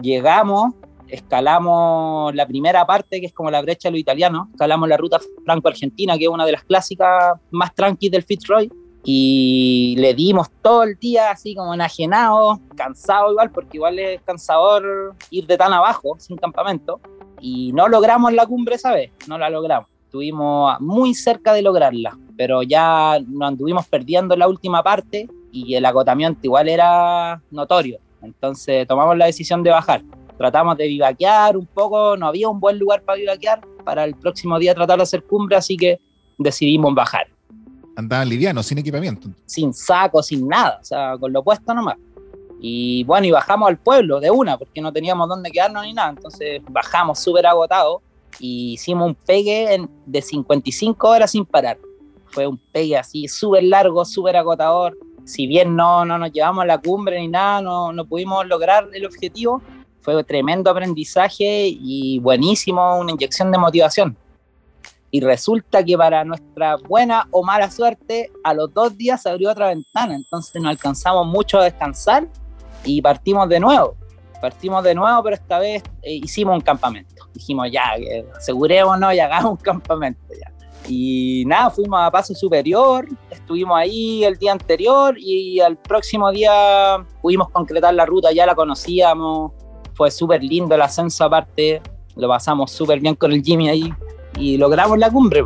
Llegamos, 0.00 0.74
escalamos 1.08 2.34
la 2.34 2.46
primera 2.46 2.86
parte, 2.86 3.20
que 3.20 3.26
es 3.26 3.34
como 3.34 3.50
la 3.50 3.60
brecha 3.60 3.88
de 3.88 3.92
lo 3.92 3.98
italiano, 3.98 4.48
escalamos 4.52 4.88
la 4.88 4.96
ruta 4.96 5.20
franco-argentina, 5.44 6.16
que 6.16 6.24
es 6.24 6.30
una 6.30 6.46
de 6.46 6.52
las 6.52 6.64
clásicas 6.64 7.38
más 7.50 7.74
tranquilas 7.74 8.12
del 8.12 8.22
Fitzroy, 8.24 8.70
y 9.04 9.96
le 9.98 10.14
dimos 10.14 10.48
todo 10.62 10.84
el 10.84 10.96
día 10.96 11.30
así 11.30 11.54
como 11.54 11.74
enajenado, 11.74 12.60
cansado 12.76 13.32
igual, 13.32 13.50
porque 13.50 13.78
igual 13.78 13.98
es 13.98 14.22
cansador 14.22 15.14
ir 15.30 15.46
de 15.46 15.56
tan 15.56 15.72
abajo, 15.72 16.16
sin 16.18 16.36
campamento, 16.36 17.00
y 17.42 17.72
no 17.72 17.88
logramos 17.88 18.32
la 18.32 18.46
cumbre 18.46 18.76
esa 18.76 18.92
vez, 18.92 19.10
no 19.26 19.36
la 19.36 19.50
logramos. 19.50 19.90
Estuvimos 20.04 20.80
muy 20.80 21.14
cerca 21.14 21.52
de 21.52 21.62
lograrla, 21.62 22.16
pero 22.36 22.62
ya 22.62 23.18
nos 23.26 23.48
anduvimos 23.48 23.86
perdiendo 23.88 24.34
en 24.34 24.40
la 24.40 24.48
última 24.48 24.82
parte 24.82 25.28
y 25.50 25.74
el 25.74 25.84
agotamiento 25.84 26.40
igual 26.44 26.68
era 26.68 27.42
notorio. 27.50 27.98
Entonces 28.22 28.86
tomamos 28.86 29.16
la 29.16 29.26
decisión 29.26 29.62
de 29.62 29.70
bajar. 29.70 30.02
Tratamos 30.38 30.76
de 30.76 30.86
vivaquear 30.86 31.56
un 31.56 31.66
poco, 31.66 32.16
no 32.16 32.26
había 32.26 32.48
un 32.48 32.60
buen 32.60 32.78
lugar 32.78 33.02
para 33.02 33.18
vivaquear, 33.18 33.60
para 33.84 34.04
el 34.04 34.14
próximo 34.14 34.58
día 34.58 34.74
tratar 34.74 34.98
de 34.98 35.02
hacer 35.02 35.24
cumbre, 35.24 35.56
así 35.56 35.76
que 35.76 36.00
decidimos 36.38 36.94
bajar. 36.94 37.26
Andaban 37.96 38.28
livianos, 38.28 38.66
sin 38.66 38.78
equipamiento. 38.78 39.28
Sin 39.44 39.74
saco, 39.74 40.22
sin 40.22 40.46
nada, 40.46 40.78
o 40.80 40.84
sea, 40.84 41.16
con 41.18 41.32
lo 41.32 41.42
puesto 41.42 41.74
nomás. 41.74 41.96
Y 42.64 43.02
bueno, 43.02 43.26
y 43.26 43.32
bajamos 43.32 43.68
al 43.68 43.76
pueblo 43.76 44.20
de 44.20 44.30
una, 44.30 44.56
porque 44.56 44.80
no 44.80 44.92
teníamos 44.92 45.28
dónde 45.28 45.50
quedarnos 45.50 45.82
ni 45.82 45.92
nada. 45.92 46.10
Entonces 46.10 46.62
bajamos 46.70 47.18
súper 47.18 47.44
agotados 47.44 48.02
y 48.38 48.74
hicimos 48.74 49.08
un 49.08 49.16
pegue 49.16 49.84
de 50.06 50.22
55 50.22 51.08
horas 51.08 51.32
sin 51.32 51.44
parar. 51.44 51.76
Fue 52.26 52.46
un 52.46 52.56
pegue 52.56 52.96
así 52.96 53.26
súper 53.26 53.64
largo, 53.64 54.04
súper 54.04 54.36
agotador. 54.36 54.96
Si 55.24 55.48
bien 55.48 55.74
no, 55.74 56.04
no 56.04 56.18
nos 56.18 56.30
llevamos 56.30 56.62
a 56.62 56.66
la 56.66 56.78
cumbre 56.78 57.18
ni 57.18 57.26
nada, 57.26 57.60
no, 57.60 57.92
no 57.92 58.04
pudimos 58.04 58.46
lograr 58.46 58.88
el 58.92 59.06
objetivo, 59.06 59.60
fue 60.00 60.22
tremendo 60.22 60.70
aprendizaje 60.70 61.66
y 61.68 62.20
buenísimo, 62.20 62.96
una 62.96 63.10
inyección 63.10 63.50
de 63.50 63.58
motivación. 63.58 64.16
Y 65.10 65.20
resulta 65.20 65.84
que 65.84 65.98
para 65.98 66.24
nuestra 66.24 66.76
buena 66.76 67.26
o 67.32 67.42
mala 67.42 67.72
suerte, 67.72 68.30
a 68.44 68.54
los 68.54 68.72
dos 68.72 68.96
días 68.96 69.20
se 69.20 69.30
abrió 69.30 69.50
otra 69.50 69.68
ventana, 69.68 70.14
entonces 70.14 70.62
no 70.62 70.68
alcanzamos 70.68 71.26
mucho 71.26 71.58
a 71.58 71.64
descansar 71.64 72.28
y 72.84 73.00
partimos 73.02 73.48
de 73.48 73.60
nuevo. 73.60 73.96
Partimos 74.40 74.82
de 74.82 74.94
nuevo, 74.94 75.22
pero 75.22 75.36
esta 75.36 75.58
vez 75.58 75.82
eh, 76.02 76.14
hicimos 76.14 76.56
un 76.56 76.60
campamento. 76.60 77.28
Dijimos 77.32 77.68
ya, 77.70 77.94
asegurémonos 78.36 79.14
y 79.14 79.20
hagamos 79.20 79.52
un 79.52 79.56
campamento 79.58 80.20
ya. 80.38 80.52
Y 80.88 81.44
nada, 81.46 81.70
fuimos 81.70 82.00
a 82.00 82.10
Paso 82.10 82.34
Superior, 82.34 83.06
estuvimos 83.30 83.78
ahí 83.78 84.24
el 84.24 84.36
día 84.36 84.52
anterior 84.52 85.14
y 85.16 85.60
al 85.60 85.76
próximo 85.76 86.30
día 86.32 87.06
pudimos 87.20 87.50
concretar 87.50 87.94
la 87.94 88.04
ruta, 88.04 88.32
ya 88.32 88.46
la 88.46 88.56
conocíamos, 88.56 89.52
fue 89.94 90.10
súper 90.10 90.42
lindo 90.42 90.74
el 90.74 90.82
ascenso 90.82 91.24
aparte, 91.24 91.80
lo 92.16 92.28
pasamos 92.28 92.72
súper 92.72 92.98
bien 92.98 93.14
con 93.14 93.32
el 93.32 93.42
Jimmy 93.42 93.68
ahí 93.68 93.94
y 94.36 94.56
logramos 94.56 94.98
la 94.98 95.10
cumbre. 95.10 95.44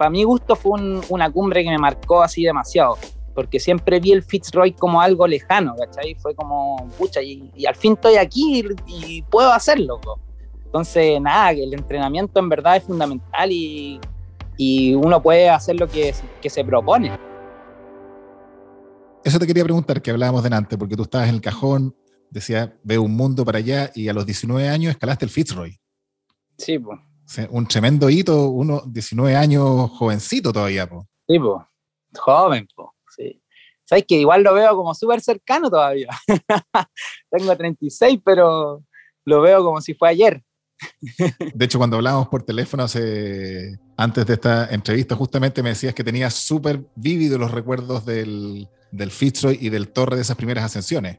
Para 0.00 0.08
mi 0.08 0.24
gusto 0.24 0.56
fue 0.56 0.80
una 1.10 1.30
cumbre 1.30 1.62
que 1.62 1.68
me 1.68 1.76
marcó 1.76 2.22
así 2.22 2.42
demasiado 2.42 2.96
porque 3.34 3.60
siempre 3.60 4.00
vi 4.00 4.12
el 4.12 4.22
Fitzroy 4.22 4.72
como 4.72 4.98
algo 4.98 5.26
lejano, 5.26 5.76
¿cachai? 5.76 6.14
Fue 6.14 6.34
como, 6.34 6.88
pucha, 6.96 7.20
y, 7.20 7.52
al 7.66 7.76
fin 7.76 7.92
estoy 7.92 8.16
aquí 8.16 8.64
y, 8.86 9.20
puedo 9.24 9.52
hacerlo. 9.52 10.00
Entonces, 10.64 11.20
nada, 11.20 11.54
que 11.54 11.64
el 11.64 11.74
entrenamiento 11.74 12.40
en 12.40 12.48
verdad 12.48 12.76
es 12.76 12.84
fundamental 12.84 13.52
y, 13.52 14.00
y 14.56 14.94
uno 14.94 15.20
puede 15.20 15.50
hacer 15.50 15.78
lo 15.78 15.86
que, 15.86 16.14
que, 16.40 16.48
se 16.48 16.64
propone. 16.64 17.18
Eso 19.22 19.38
te 19.38 19.46
quería 19.46 19.64
preguntar, 19.64 20.00
que 20.00 20.10
hablábamos 20.10 20.42
delante, 20.42 20.78
porque 20.78 20.96
tú 20.96 21.02
estabas 21.02 21.28
en 21.28 21.34
el 21.34 21.40
cajón, 21.42 21.94
decía, 22.30 22.74
veo 22.82 23.02
un 23.02 23.14
mundo 23.14 23.44
para 23.44 23.58
allá, 23.58 23.90
y 23.94 24.08
a 24.08 24.14
los 24.14 24.24
19 24.24 24.66
años 24.66 24.92
escalaste 24.92 25.26
el 25.26 25.30
Fitzroy. 25.30 25.78
Sí, 26.56 26.78
pues. 26.78 26.98
Un 27.50 27.66
tremendo 27.66 28.10
hito, 28.10 28.48
uno, 28.48 28.82
19 28.86 29.36
años 29.36 29.90
jovencito 29.90 30.52
todavía, 30.52 30.88
pues. 30.88 31.06
Sí, 31.28 31.38
pues. 31.38 31.62
Joven, 32.18 32.66
pues. 32.74 32.88
Sabes 33.84 34.04
que 34.06 34.20
igual 34.20 34.44
lo 34.44 34.54
veo 34.54 34.76
como 34.76 34.94
súper 34.94 35.20
cercano 35.20 35.68
todavía. 35.68 36.10
Tengo 37.30 37.56
36, 37.56 38.20
pero 38.24 38.84
lo 39.24 39.40
veo 39.40 39.64
como 39.64 39.80
si 39.80 39.94
fue 39.94 40.10
ayer. 40.10 40.44
de 41.54 41.64
hecho, 41.64 41.78
cuando 41.78 41.96
hablábamos 41.96 42.28
por 42.28 42.44
teléfono 42.44 42.84
hace, 42.84 43.78
antes 43.96 44.26
de 44.26 44.34
esta 44.34 44.72
entrevista, 44.72 45.16
justamente 45.16 45.60
me 45.62 45.70
decías 45.70 45.92
que 45.92 46.04
tenías 46.04 46.34
súper 46.34 46.84
vívidos 46.94 47.40
los 47.40 47.50
recuerdos 47.50 48.06
del, 48.06 48.68
del 48.92 49.10
Fitzroy 49.10 49.58
y 49.60 49.70
del 49.70 49.88
Torre 49.88 50.14
de 50.14 50.22
esas 50.22 50.36
primeras 50.36 50.64
ascensiones. 50.64 51.18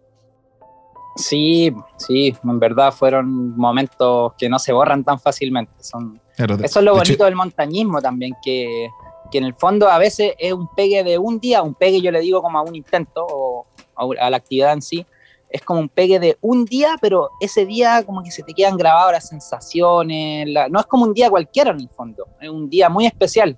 Sí, 1.15 1.73
sí, 1.97 2.35
en 2.43 2.59
verdad 2.59 2.91
fueron 2.91 3.55
momentos 3.57 4.33
que 4.37 4.47
no 4.49 4.59
se 4.59 4.71
borran 4.71 5.03
tan 5.03 5.19
fácilmente. 5.19 5.73
Son, 5.83 6.19
eso 6.37 6.79
es 6.79 6.85
lo 6.85 6.95
bonito 6.95 7.25
del 7.25 7.35
montañismo 7.35 8.01
también, 8.01 8.33
que 8.43 8.89
que 9.31 9.39
en 9.39 9.45
el 9.45 9.55
fondo 9.55 9.89
a 9.89 9.97
veces 9.97 10.33
es 10.37 10.53
un 10.53 10.67
pegue 10.67 11.03
de 11.03 11.17
un 11.17 11.39
día, 11.39 11.63
un 11.63 11.73
pegue 11.73 12.01
yo 12.01 12.11
le 12.11 12.19
digo 12.19 12.41
como 12.41 12.59
a 12.59 12.61
un 12.61 12.75
intento 12.75 13.25
o 13.25 13.65
a 13.95 14.29
la 14.29 14.37
actividad 14.37 14.73
en 14.73 14.81
sí, 14.81 15.05
es 15.49 15.61
como 15.61 15.79
un 15.79 15.89
pegue 15.89 16.19
de 16.19 16.37
un 16.41 16.65
día, 16.65 16.95
pero 17.01 17.29
ese 17.39 17.65
día 17.65 18.03
como 18.05 18.21
que 18.23 18.31
se 18.31 18.43
te 18.43 18.53
quedan 18.53 18.77
grabadas 18.77 19.13
las 19.13 19.29
sensaciones, 19.29 20.47
no 20.69 20.79
es 20.79 20.85
como 20.85 21.05
un 21.05 21.13
día 21.13 21.29
cualquiera 21.29 21.71
en 21.71 21.81
el 21.81 21.89
fondo, 21.89 22.27
es 22.39 22.49
un 22.49 22.69
día 22.69 22.89
muy 22.89 23.05
especial, 23.05 23.57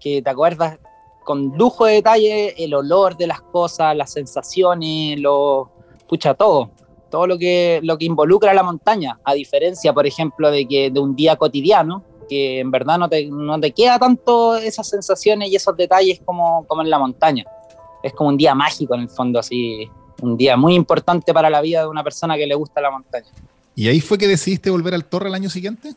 que 0.00 0.22
te 0.22 0.30
acuerdas 0.30 0.78
con 1.24 1.52
lujo 1.56 1.84
de 1.84 1.94
detalle 1.94 2.64
el 2.64 2.74
olor 2.74 3.16
de 3.16 3.26
las 3.26 3.40
cosas, 3.40 3.94
las 3.94 4.12
sensaciones, 4.12 5.20
lo, 5.20 5.70
pucha, 6.08 6.34
todo, 6.34 6.70
todo 7.10 7.26
lo 7.26 7.38
que, 7.38 7.80
lo 7.82 7.98
que 7.98 8.06
involucra 8.06 8.54
la 8.54 8.62
montaña, 8.62 9.18
a 9.24 9.34
diferencia, 9.34 9.92
por 9.92 10.06
ejemplo, 10.06 10.50
de 10.50 10.66
que 10.66 10.90
de 10.90 11.00
un 11.00 11.14
día 11.14 11.36
cotidiano, 11.36 12.04
que 12.28 12.60
en 12.60 12.70
verdad 12.70 12.98
no 12.98 13.08
te, 13.08 13.26
no 13.26 13.58
te 13.58 13.72
queda 13.72 13.98
tanto 13.98 14.56
esas 14.56 14.88
sensaciones 14.88 15.50
y 15.50 15.56
esos 15.56 15.76
detalles 15.76 16.20
como, 16.24 16.64
como 16.66 16.82
en 16.82 16.90
la 16.90 16.98
montaña. 16.98 17.44
Es 18.02 18.12
como 18.14 18.30
un 18.30 18.36
día 18.36 18.54
mágico 18.54 18.94
en 18.94 19.02
el 19.02 19.08
fondo, 19.10 19.40
así, 19.40 19.90
un 20.22 20.36
día 20.36 20.56
muy 20.56 20.74
importante 20.74 21.34
para 21.34 21.50
la 21.50 21.60
vida 21.60 21.82
de 21.82 21.88
una 21.88 22.04
persona 22.04 22.36
que 22.36 22.46
le 22.46 22.54
gusta 22.54 22.80
la 22.80 22.90
montaña. 22.90 23.28
¿Y 23.74 23.88
ahí 23.88 24.00
fue 24.00 24.16
que 24.16 24.28
decidiste 24.28 24.70
volver 24.70 24.94
al 24.94 25.04
Torre 25.04 25.28
el 25.28 25.34
año 25.34 25.50
siguiente? 25.50 25.94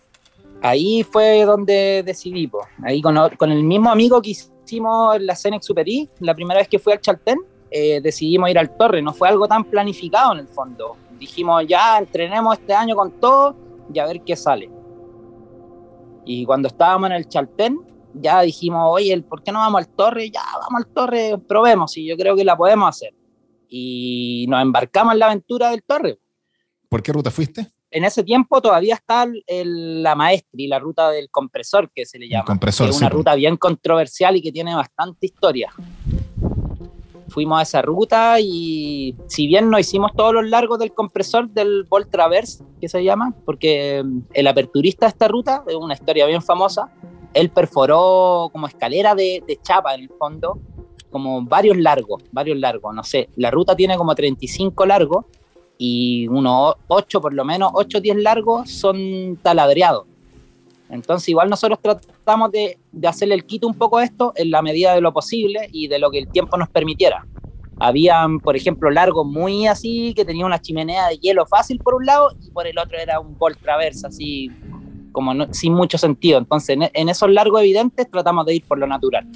Ahí 0.62 1.04
fue 1.04 1.44
donde 1.44 2.04
decidí, 2.06 2.50
ahí 2.84 3.02
con, 3.02 3.18
con, 3.38 3.52
el 3.52 3.64
mismo 3.64 3.92
amigo 3.92 4.22
que 4.22 4.30
hicimos 4.30 5.22
la 5.22 5.36
Cenex 5.36 5.66
Super 5.66 5.88
I, 5.88 6.10
la 6.20 6.34
primera 6.34 6.60
vez 6.60 6.70
que 6.70 6.80
fui 6.80 6.94
al 6.94 7.02
Chaltén, 7.02 7.38
eh, 7.70 8.00
decidimos 8.02 8.50
ir 8.50 8.60
al 8.60 8.78
Torre, 8.78 9.02
no 9.02 9.14
fue 9.14 9.28
algo 9.28 9.48
tan 9.48 9.64
planificado 9.66 10.34
en 10.34 10.40
el 10.40 10.48
fondo. 10.48 10.96
Dijimos, 11.20 11.66
ya 11.68 11.98
entrenemos 11.98 12.58
este 12.58 12.74
año 12.74 12.96
con 12.96 13.20
todo 13.20 13.56
y 13.94 14.00
a 14.00 14.06
ver 14.06 14.22
qué 14.22 14.36
sale. 14.36 14.70
Y 16.26 16.46
cuando 16.46 16.68
estábamos 16.68 17.10
en 17.10 17.16
el 17.16 17.28
Chaltén, 17.28 17.80
ya 18.14 18.42
dijimos, 18.42 18.82
oye, 18.86 19.20
¿por 19.22 19.44
qué 19.44 19.52
no 19.52 19.60
vamos 19.60 19.82
al 19.82 19.88
Torre? 19.90 20.30
Ya, 20.30 20.44
vamos 20.54 20.86
al 20.86 20.94
Torre, 20.94 21.38
probemos, 21.48 21.98
y 21.98 22.06
yo 22.08 22.16
creo 22.16 22.36
que 22.36 22.44
la 22.44 22.56
podemos 22.56 22.90
hacer. 22.90 23.14
Y 23.68 24.46
nos 24.50 24.62
embarcamos 24.62 25.14
en 25.14 25.20
la 25.20 25.26
aventura 25.28 25.72
del 25.72 25.84
Torre. 25.84 26.20
¿Por 26.90 27.02
qué 27.02 27.12
ruta 27.12 27.32
fuiste? 27.32 27.72
En 27.90 28.04
ese 28.04 28.24
tiempo 28.24 28.62
todavía 28.62 28.96
está 28.96 29.28
la 29.48 30.16
Maestri, 30.16 30.68
la 30.68 30.80
ruta 30.80 31.10
del 31.12 31.30
compresor, 31.30 31.92
que 31.94 32.06
se 32.06 32.18
le 32.18 32.28
llama. 32.28 32.46
compresor, 32.46 32.90
es 32.90 32.98
una 32.98 33.10
ruta 33.10 33.36
bien 33.36 33.58
controversial 33.58 34.36
y 34.36 34.42
que 34.42 34.52
tiene 34.52 34.74
bastante 34.76 35.28
historia 35.28 35.72
fuimos 37.34 37.60
a 37.60 37.64
esa 37.64 37.82
ruta 37.82 38.40
y 38.40 39.16
si 39.28 39.48
bien 39.48 39.70
no 39.70 39.80
hicimos 39.80 40.12
todos 40.16 40.34
los 40.34 40.48
largos 40.48 40.78
del 40.78 40.94
compresor 40.94 41.50
del 41.50 41.84
Volt 41.90 42.12
Traverse, 42.12 42.64
que 42.80 42.88
se 42.88 43.04
llama, 43.04 43.34
porque 43.44 44.04
mm, 44.04 44.20
el 44.34 44.48
aperturista 44.48 45.08
de 45.08 45.10
esta 45.10 45.28
ruta, 45.28 45.64
es 45.68 45.76
una 45.76 45.96
historia 45.96 46.28
bien 46.28 46.44
famosa, 46.44 46.94
él 47.34 47.50
perforó 47.50 48.50
como 48.52 48.68
escalera 48.68 49.16
de, 49.16 49.44
chapa 49.64 49.96
en 49.96 50.02
el 50.02 50.10
fondo, 50.10 50.60
como 51.10 51.42
varios 51.44 51.78
largos, 51.78 52.24
varios 52.32 52.58
largos, 52.60 52.94
no 52.94 53.04
sé, 53.04 53.30
la 53.36 53.50
ruta 53.50 53.76
tiene 53.76 53.98
como 53.98 54.14
35 54.14 54.86
largos 54.86 55.26
y 55.78 56.28
unos 56.28 56.76
8 56.88 57.20
por 57.20 57.34
lo 57.34 57.44
menos, 57.44 57.72
8 57.74 57.98
o 57.98 58.02
10 58.02 58.18
largos 58.18 58.70
son 58.70 59.40
taladreados. 59.42 60.06
Entonces 60.94 61.28
igual 61.30 61.50
nosotros 61.50 61.80
tratamos 61.82 62.52
de, 62.52 62.78
hacerle 63.08 63.34
el 63.34 63.46
quito 63.46 63.68
un 63.68 63.74
poco 63.74 63.98
a 63.98 64.04
esto 64.04 64.32
en 64.36 64.52
la 64.52 64.62
medida 64.62 64.94
de 64.94 65.02
lo 65.02 65.12
posible 65.12 65.68
y 65.72 65.88
de 65.88 65.98
lo 65.98 66.12
que 66.12 66.20
el 66.20 66.28
tiempo 66.28 66.56
nos 66.56 66.70
permitiera. 66.70 67.26
Habían, 67.80 68.40
por 68.40 68.56
ejemplo, 68.56 68.92
largos 68.92 69.26
muy 69.26 69.66
así, 69.66 70.14
que 70.14 70.24
tenía 70.24 70.46
una 70.46 70.62
chimenea 70.62 71.08
de 71.08 71.18
hielo 71.18 71.48
fácil 71.48 71.80
por 71.80 71.96
un 71.96 72.06
lado 72.06 72.30
y 72.40 72.52
por 72.52 72.68
el 72.68 72.78
otro 72.78 73.00
era 73.00 73.20
un 73.20 73.36
bol 73.38 73.58
traversa, 73.58 74.08
así 74.08 74.52
como 75.12 75.34
sin 75.52 75.74
mucho 75.74 75.98
sentido. 75.98 76.38
Entonces, 76.38 76.78
en, 76.94 77.10
esos 77.10 77.30
largos 77.32 77.62
evidentes 77.62 78.10
tratamos 78.10 78.46
de 78.46 78.56
ir 78.56 78.64
por 78.64 78.78
lo 78.78 78.86
natural. 78.86 79.28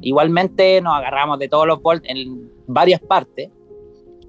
Igualmente 0.00 0.80
nos 0.80 0.96
agarramos 0.96 1.38
de 1.38 1.48
todos 1.48 1.66
los 1.66 1.80
volts 1.80 2.04
en 2.08 2.50
varias 2.66 3.00
partes. 3.00 3.50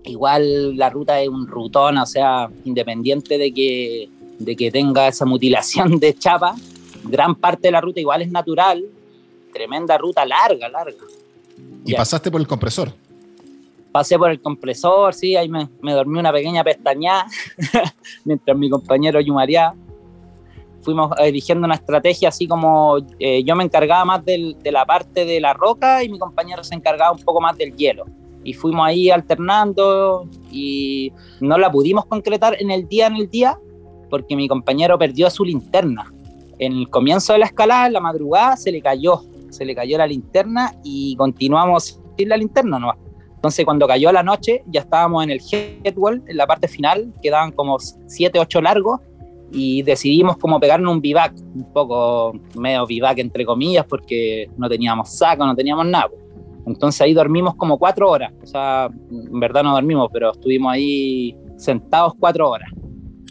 Igual 0.04 0.78
la 0.78 0.92
ruta 0.92 1.20
es 1.20 1.30
un 1.30 1.48
rutón, 1.48 1.98
o 1.98 2.06
sea, 2.06 2.48
independiente 2.64 3.40
de 3.40 3.52
que, 3.52 4.08
de 4.40 4.56
que 4.56 4.72
tenga 4.72 5.08
esa 5.08 5.26
mutilación 5.26 6.00
de 6.00 6.14
chapa, 6.14 6.56
gran 7.04 7.36
parte 7.36 7.68
de 7.68 7.72
la 7.72 7.82
ruta 7.82 8.00
igual 8.00 8.22
es 8.22 8.32
natural, 8.32 8.86
tremenda 9.54 9.98
ruta 9.98 10.26
larga, 10.26 10.70
larga. 10.70 11.04
¿Y 11.86 11.94
pasaste 11.94 12.32
por 12.32 12.42
el 12.42 12.48
compresor? 12.48 12.94
Pasé 13.92 14.18
por 14.18 14.30
el 14.30 14.42
compresor, 14.42 15.14
sí, 15.14 15.36
ahí 15.38 15.48
me, 15.48 15.70
me 15.82 15.94
dormí 15.94 16.20
una 16.20 16.34
pequeña 16.34 16.64
pestaña 16.64 17.26
mientras 18.26 18.58
mi 18.58 18.70
compañero 18.70 19.22
Yumaría 19.22 19.74
fuimos 20.86 21.12
eligiendo 21.18 21.66
una 21.66 21.76
estrategia 21.76 22.30
así 22.30 22.48
como 22.48 22.98
eh, 23.20 23.44
yo 23.44 23.56
me 23.56 23.64
encargaba 23.64 24.06
más 24.06 24.24
del, 24.24 24.56
de 24.62 24.72
la 24.72 24.86
parte 24.86 25.26
de 25.26 25.42
la 25.42 25.54
roca 25.54 26.04
y 26.04 26.10
mi 26.10 26.20
compañero 26.20 26.64
se 26.64 26.76
encargaba 26.76 27.12
un 27.12 27.24
poco 27.24 27.42
más 27.42 27.58
del 27.58 27.76
hielo. 27.76 28.06
Y 28.44 28.54
fuimos 28.54 28.86
ahí 28.86 29.10
alternando 29.10 30.30
y 30.52 31.12
no 31.42 31.58
la 31.58 31.72
pudimos 31.72 32.06
concretar 32.06 32.56
en 32.60 32.70
el 32.70 32.88
día 32.88 33.08
en 33.08 33.16
el 33.16 33.30
día 33.30 33.58
porque 34.10 34.36
mi 34.36 34.48
compañero 34.48 34.98
perdió 34.98 35.30
su 35.30 35.44
linterna 35.44 36.12
en 36.60 36.74
el 36.74 36.90
comienzo 36.90 37.34
de 37.34 37.40
la 37.40 37.46
escalada, 37.46 37.88
en 37.88 37.94
la 37.94 38.00
madrugada, 38.00 38.56
se 38.58 38.72
le 38.72 38.82
cayó, 38.82 39.22
se 39.50 39.66
le 39.66 39.76
cayó 39.76 39.98
la 39.98 40.08
linterna 40.08 40.74
y 40.84 41.16
continuamos 41.16 42.00
sin 42.18 42.30
la 42.30 42.38
linterna 42.38 42.80
nomás. 42.80 42.98
Entonces 43.36 43.66
cuando 43.66 43.88
cayó 43.88 44.12
la 44.12 44.24
noche 44.24 44.64
ya 44.68 44.82
estábamos 44.82 45.24
en 45.24 45.32
el 45.32 45.42
headwall, 45.52 46.24
en 46.28 46.38
la 46.38 46.48
parte 46.48 46.68
final, 46.68 47.14
quedaban 47.22 47.52
como 47.52 47.78
7, 47.80 48.40
8 48.40 48.62
largos 48.62 49.02
y 49.52 49.84
decidimos 49.84 50.38
como 50.38 50.60
pegarnos 50.60 50.94
un 50.94 51.02
vivac, 51.02 51.34
un 51.54 51.72
poco 51.72 52.34
medio 52.56 52.86
vivac 52.86 53.18
entre 53.20 53.46
comillas 53.46 53.86
porque 53.86 54.50
no 54.58 54.68
teníamos 54.68 55.18
saco, 55.18 55.46
no 55.46 55.56
teníamos 55.56 55.86
nada. 55.86 56.10
Entonces 56.66 57.02
ahí 57.02 57.14
dormimos 57.14 57.54
como 57.56 57.78
cuatro 57.78 58.10
horas, 58.10 58.34
o 58.42 58.48
sea, 58.48 58.90
en 59.12 59.40
verdad 59.40 59.62
no 59.64 59.74
dormimos, 59.74 60.10
pero 60.12 60.32
estuvimos 60.32 60.74
ahí 60.74 61.38
sentados 61.58 62.14
cuatro 62.20 62.50
horas. 62.50 62.70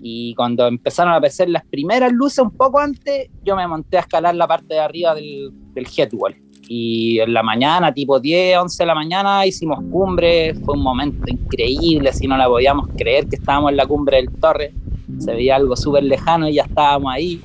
Y 0.07 0.35
cuando 0.35 0.67
empezaron 0.67 1.15
a 1.15 1.17
aparecer 1.17 1.49
las 1.49 1.65
primeras 1.65 2.13
luces 2.13 2.41
un 2.41 2.51
poco 2.51 2.79
antes, 2.79 3.31
yo 3.43 3.57
me 3.57 3.67
monté 3.67 3.97
a 3.97 4.01
escalar 4.01 4.35
la 4.35 4.47
parte 4.47 4.75
de 4.75 4.81
arriba 4.81 5.15
del, 5.15 5.51
del 5.73 5.87
headwall. 5.97 6.37
Y 6.69 7.21
en 7.21 7.33
la 7.33 7.43
mañana, 7.43 7.91
tipo 7.91 8.21
10, 8.21 8.59
11 8.59 8.83
de 8.83 8.87
la 8.87 8.95
mañana, 8.95 9.47
hicimos 9.47 9.79
cumbre. 9.91 10.53
Fue 10.57 10.75
un 10.75 10.83
momento 10.83 11.25
increíble, 11.27 12.13
si 12.13 12.29
no 12.29 12.37
la 12.37 12.47
podíamos 12.47 12.89
creer 12.99 13.27
que 13.27 13.37
estábamos 13.37 13.71
en 13.71 13.79
la 13.79 13.87
cumbre 13.87 14.19
del 14.19 14.31
torre. 14.31 14.75
Se 15.21 15.33
veía 15.33 15.57
algo 15.57 15.75
súper 15.75 16.05
lejano 16.05 16.51
y 16.51 16.57
ya 16.57 16.65
estábamos 16.65 17.11
ahí. 17.11 17.41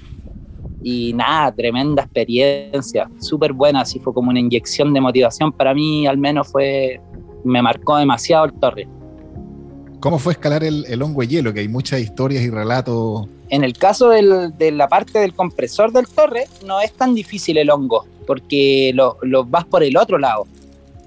Y 0.84 1.13
nada, 1.13 1.56
tremenda 1.56 2.04
experiencia, 2.04 3.10
súper 3.22 3.54
buena. 3.54 3.82
Así 3.82 4.00
fue 4.00 4.13
como 4.13 4.32
una 4.32 4.39
inyección 4.42 4.94
de 4.94 5.00
motivación 5.00 5.54
para 5.54 5.74
mí, 5.74 6.08
al 6.08 6.18
menos 6.18 6.51
fue. 6.51 7.00
Me 7.46 7.62
marcó 7.62 7.96
demasiado 7.96 8.44
el 8.44 8.54
torre. 8.60 8.86
¿Cómo 10.00 10.18
fue 10.18 10.34
escalar 10.34 10.63
el, 10.63 10.86
el 10.88 11.01
hongo 11.01 11.22
de 11.22 11.27
hielo? 11.27 11.53
Que 11.53 11.60
hay 11.60 11.68
muchas 11.68 12.00
historias 12.00 12.41
y 12.44 12.50
relatos. 12.50 13.27
En 13.50 13.65
el 13.65 13.74
caso 13.74 14.10
del, 14.10 14.58
de 14.58 14.72
la 14.72 14.88
parte 14.88 15.20
del 15.20 15.34
compresor 15.34 15.91
del 15.91 16.08
torre, 16.08 16.46
no 16.65 16.79
es 16.79 16.94
tan 16.94 17.13
difícil 17.13 17.58
el 17.58 17.70
hongo, 17.70 18.06
porque 18.25 18.91
lo, 18.94 19.18
lo, 19.24 19.44
vas 19.44 19.65
por 19.65 19.84
el 19.84 19.98
otro 19.98 20.18
lado. 20.18 20.48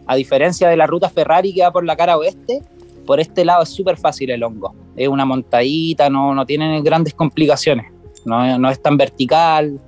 A 0.07 0.17
diferencia 0.17 0.69
de 0.69 0.77
la 0.77 0.87
ruta 0.87 1.09
Ferrari 1.09 1.55
que 1.55 1.63
va 1.63 1.73
por 1.73 1.87
la 1.87 1.97
cara 1.97 2.19
oeste, 2.19 2.61
por 3.07 3.19
este 3.19 3.47
lado 3.47 3.63
es 3.63 3.71
súper 3.71 3.97
fácil 3.97 4.31
el 4.31 4.43
hongo. 4.43 4.75
Es 4.95 5.09
una 5.09 5.25
montadita, 5.25 6.11
no, 6.11 6.35
no 6.35 6.45
tiene 6.45 6.83
grandes 6.83 7.15
complicaciones, 7.15 7.91
no, 8.27 8.59
no 8.59 8.71
es 8.71 8.83
tan 8.83 8.99
vertical. 8.99 9.81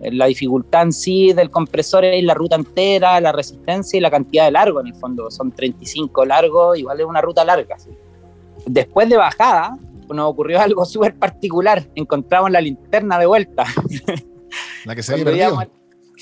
La 0.00 0.26
dificultad 0.26 0.82
en 0.82 0.92
sí 0.92 1.32
del 1.32 1.50
compresor 1.50 2.04
es 2.04 2.22
la 2.22 2.34
ruta 2.34 2.54
entera, 2.54 3.20
la 3.20 3.32
resistencia 3.32 3.96
y 3.96 4.00
la 4.00 4.10
cantidad 4.10 4.44
de 4.44 4.52
largo 4.52 4.80
en 4.80 4.88
el 4.88 4.94
fondo. 4.94 5.30
Son 5.30 5.50
35 5.50 6.24
largos, 6.26 6.78
igual 6.78 7.00
es 7.00 7.06
una 7.06 7.22
ruta 7.22 7.44
larga. 7.44 7.78
¿sí? 7.78 7.90
Después 8.66 9.08
de 9.08 9.16
bajada, 9.16 9.78
nos 10.08 10.30
ocurrió 10.30 10.60
algo 10.60 10.84
súper 10.84 11.14
particular. 11.16 11.86
Encontramos 11.94 12.50
la 12.50 12.60
linterna 12.60 13.18
de 13.18 13.26
vuelta. 13.26 13.64
La 14.84 14.94
que 14.94 15.02
se 15.02 15.12
había 15.12 15.24
perdido. 15.24 15.58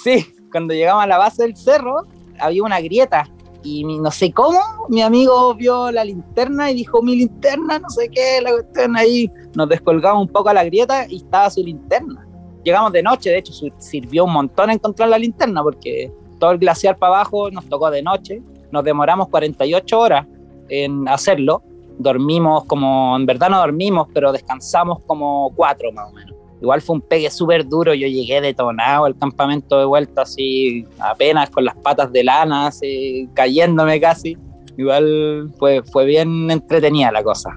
Sí, 0.02 0.26
cuando 0.50 0.74
llegamos 0.74 1.04
a 1.04 1.06
la 1.06 1.18
base 1.18 1.42
del 1.42 1.56
cerro, 1.56 2.06
había 2.38 2.62
una 2.62 2.80
grieta. 2.80 3.28
Y 3.64 3.84
no 3.84 4.10
sé 4.10 4.32
cómo, 4.32 4.58
mi 4.88 5.02
amigo 5.02 5.54
vio 5.54 5.92
la 5.92 6.04
linterna 6.04 6.72
y 6.72 6.74
dijo, 6.74 7.00
mi 7.00 7.14
linterna, 7.14 7.78
no 7.78 7.88
sé 7.90 8.08
qué, 8.08 8.40
la 8.42 8.50
cuestión 8.50 8.96
ahí. 8.96 9.30
Nos 9.54 9.68
descolgamos 9.68 10.22
un 10.22 10.32
poco 10.32 10.48
a 10.48 10.54
la 10.54 10.64
grieta 10.64 11.06
y 11.08 11.18
estaba 11.18 11.48
su 11.48 11.62
linterna. 11.62 12.26
Llegamos 12.64 12.92
de 12.92 13.04
noche, 13.04 13.30
de 13.30 13.38
hecho, 13.38 13.52
sirvió 13.78 14.24
un 14.24 14.32
montón 14.32 14.70
encontrar 14.70 15.08
la 15.08 15.18
linterna 15.18 15.62
porque 15.62 16.12
todo 16.40 16.50
el 16.52 16.58
glaciar 16.58 16.96
para 16.96 17.14
abajo 17.14 17.52
nos 17.52 17.64
tocó 17.66 17.88
de 17.90 18.02
noche. 18.02 18.42
Nos 18.72 18.82
demoramos 18.82 19.28
48 19.28 20.00
horas 20.00 20.26
en 20.68 21.06
hacerlo 21.06 21.62
dormimos 21.98 22.64
como, 22.64 23.16
en 23.16 23.26
verdad 23.26 23.50
no 23.50 23.58
dormimos, 23.58 24.08
pero 24.12 24.32
descansamos 24.32 25.00
como 25.06 25.52
cuatro 25.54 25.92
más 25.92 26.10
o 26.10 26.12
menos. 26.12 26.34
Igual 26.60 26.80
fue 26.80 26.94
un 26.94 27.02
pegue 27.02 27.28
súper 27.28 27.68
duro, 27.68 27.92
yo 27.92 28.06
llegué 28.06 28.40
detonado 28.40 29.04
al 29.04 29.16
campamento 29.18 29.78
de 29.80 29.84
vuelta 29.84 30.22
así, 30.22 30.86
apenas 31.00 31.50
con 31.50 31.64
las 31.64 31.74
patas 31.76 32.12
de 32.12 32.22
lana, 32.22 32.68
así, 32.68 33.28
cayéndome 33.34 34.00
casi. 34.00 34.36
Igual 34.76 35.50
fue, 35.58 35.82
fue 35.82 36.04
bien 36.04 36.50
entretenida 36.50 37.10
la 37.10 37.24
cosa. 37.24 37.50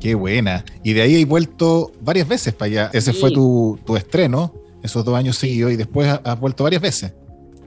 Qué 0.00 0.14
buena. 0.14 0.64
Y 0.82 0.94
de 0.94 1.02
ahí 1.02 1.20
he 1.20 1.24
vuelto 1.26 1.92
varias 2.00 2.26
veces 2.26 2.54
para 2.54 2.66
allá. 2.70 2.90
Ese 2.94 3.12
sí. 3.12 3.20
fue 3.20 3.30
tu, 3.32 3.78
tu, 3.84 3.96
estreno, 3.96 4.52
esos 4.82 5.04
dos 5.04 5.14
años 5.14 5.36
seguidos, 5.36 5.72
y 5.72 5.76
después 5.76 6.08
has 6.24 6.40
vuelto 6.40 6.64
varias 6.64 6.80
veces. 6.80 7.12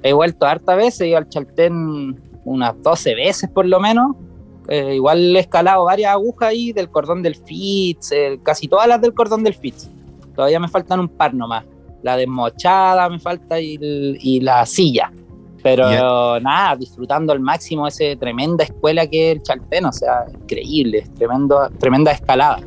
He 0.02 0.14
vuelto 0.14 0.48
hartas 0.48 0.78
veces, 0.78 1.02
he 1.02 1.08
ido 1.10 1.18
al 1.20 1.30
Chaltén 1.30 2.20
unas 2.44 2.82
12 2.82 3.16
veces 3.16 3.50
por 3.50 3.66
lo 3.68 3.80
menos, 3.80 4.16
eh, 4.68 4.96
igual 4.96 5.36
he 5.36 5.40
escalado 5.40 5.86
varias 5.86 6.12
agujas 6.12 6.50
ahí 6.50 6.72
del 6.72 6.90
cordón 6.90 7.22
del 7.24 7.36
Fitz, 7.36 8.12
eh, 8.12 8.40
casi 8.44 8.68
todas 8.68 8.88
las 8.88 9.02
del 9.02 9.14
cordón 9.14 9.44
del 9.44 9.54
Fitz. 9.54 9.90
Todavía 10.36 10.60
me 10.60 10.68
faltan 10.68 11.00
un 11.00 11.10
par 11.10 11.34
nomás. 11.34 11.66
La 12.04 12.16
desmochada 12.18 13.10
me 13.10 13.20
falta 13.20 13.60
y, 13.60 13.78
y 13.82 14.40
la 14.40 14.66
silla. 14.66 15.12
Pero 15.64 15.90
yeah. 15.90 16.40
nada, 16.42 16.76
disfrutando 16.76 17.32
al 17.34 17.40
máximo 17.40 17.88
esa 17.88 18.04
tremenda 18.20 18.64
escuela 18.64 19.06
que 19.06 19.32
es 19.32 19.38
el 19.38 19.44
Chaltén, 19.44 19.86
o 19.86 19.92
sea, 19.92 20.26
increíble, 20.34 21.08
tremendo, 21.18 21.70
tremenda 21.78 22.12
escalada. 22.12 22.60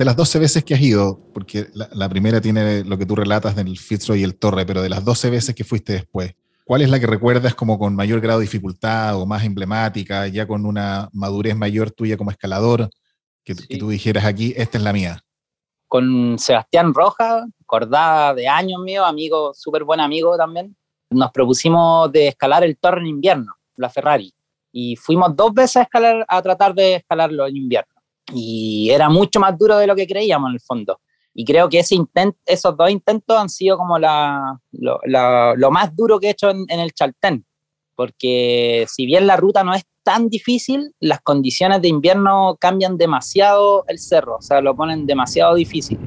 De 0.00 0.06
las 0.06 0.16
12 0.16 0.38
veces 0.38 0.64
que 0.64 0.72
has 0.72 0.80
ido, 0.80 1.20
porque 1.34 1.66
la, 1.74 1.90
la, 1.92 2.08
primera 2.08 2.40
tiene 2.40 2.84
lo 2.84 2.96
que 2.96 3.04
tú 3.04 3.14
relatas 3.14 3.54
del 3.54 3.76
Fitzroy 3.76 4.20
y 4.20 4.24
el 4.24 4.38
Torre, 4.38 4.64
pero 4.64 4.80
de 4.80 4.88
las 4.88 5.04
12 5.04 5.28
veces 5.28 5.54
que 5.54 5.62
fuiste 5.62 5.92
después, 5.92 6.36
¿cuál 6.64 6.80
es 6.80 6.88
la 6.88 6.98
que 6.98 7.06
recuerdas 7.06 7.54
como 7.54 7.78
con 7.78 7.94
mayor 7.94 8.22
grado 8.22 8.38
de 8.38 8.46
dificultad 8.46 9.20
o 9.20 9.26
más 9.26 9.44
emblemática, 9.44 10.26
ya 10.26 10.46
con 10.46 10.64
una 10.64 11.10
madurez 11.12 11.54
mayor 11.54 11.90
tuya 11.90 12.16
como 12.16 12.30
escalador, 12.30 12.88
que, 13.44 13.54
sí. 13.54 13.66
que 13.68 13.76
tú 13.76 13.90
dijeras 13.90 14.24
aquí, 14.24 14.54
esta 14.56 14.78
es 14.78 14.84
la 14.84 14.94
mía? 14.94 15.22
Con 15.86 16.38
Sebastián 16.38 16.94
Roja, 16.94 17.44
acordada 17.62 18.32
de 18.32 18.48
años 18.48 18.80
mío, 18.80 19.04
amigo, 19.04 19.52
súper 19.52 19.84
buen 19.84 20.00
amigo 20.00 20.34
también, 20.34 20.74
nos 21.10 21.30
propusimos 21.30 22.10
de 22.10 22.28
escalar 22.28 22.64
el 22.64 22.78
Torre 22.78 23.02
en 23.02 23.08
invierno, 23.08 23.52
la 23.76 23.90
Ferrari, 23.90 24.32
y 24.72 24.96
fuimos 24.96 25.36
dos 25.36 25.52
veces 25.52 25.76
a, 25.76 25.82
escalar, 25.82 26.24
a 26.26 26.40
tratar 26.40 26.74
de 26.74 26.94
escalarlo 26.94 27.46
en 27.46 27.58
invierno 27.58 27.99
y 28.34 28.90
era 28.90 29.08
mucho 29.08 29.40
más 29.40 29.56
duro 29.58 29.76
de 29.78 29.86
lo 29.86 29.94
que 29.96 30.06
creíamos 30.06 30.48
en 30.48 30.54
el 30.54 30.60
fondo. 30.60 31.00
Y 31.34 31.44
creo 31.44 31.68
que 31.68 31.78
ese 31.78 31.94
intent, 31.94 32.36
esos 32.44 32.76
dos 32.76 32.90
intentos 32.90 33.38
han 33.38 33.48
sido 33.48 33.78
como 33.78 33.98
la, 33.98 34.60
lo, 34.72 34.98
la, 35.04 35.54
lo 35.56 35.70
más 35.70 35.94
duro 35.94 36.18
que 36.18 36.28
he 36.28 36.30
hecho 36.30 36.50
en, 36.50 36.64
en, 36.68 36.80
el 36.80 36.92
Chaltén, 36.92 37.44
porque 37.94 38.86
si 38.88 39.06
bien 39.06 39.26
la 39.26 39.36
ruta 39.36 39.62
no 39.62 39.74
es 39.74 39.84
tan 40.02 40.28
difícil, 40.28 40.92
las 40.98 41.20
condiciones 41.20 41.82
de 41.82 41.88
invierno 41.88 42.56
cambian 42.58 42.96
demasiado 42.96 43.84
el 43.86 43.98
cerro, 43.98 44.36
o 44.36 44.42
sea, 44.42 44.60
lo 44.60 44.74
ponen 44.74 45.06
demasiado 45.06 45.54
difícil. 45.54 45.98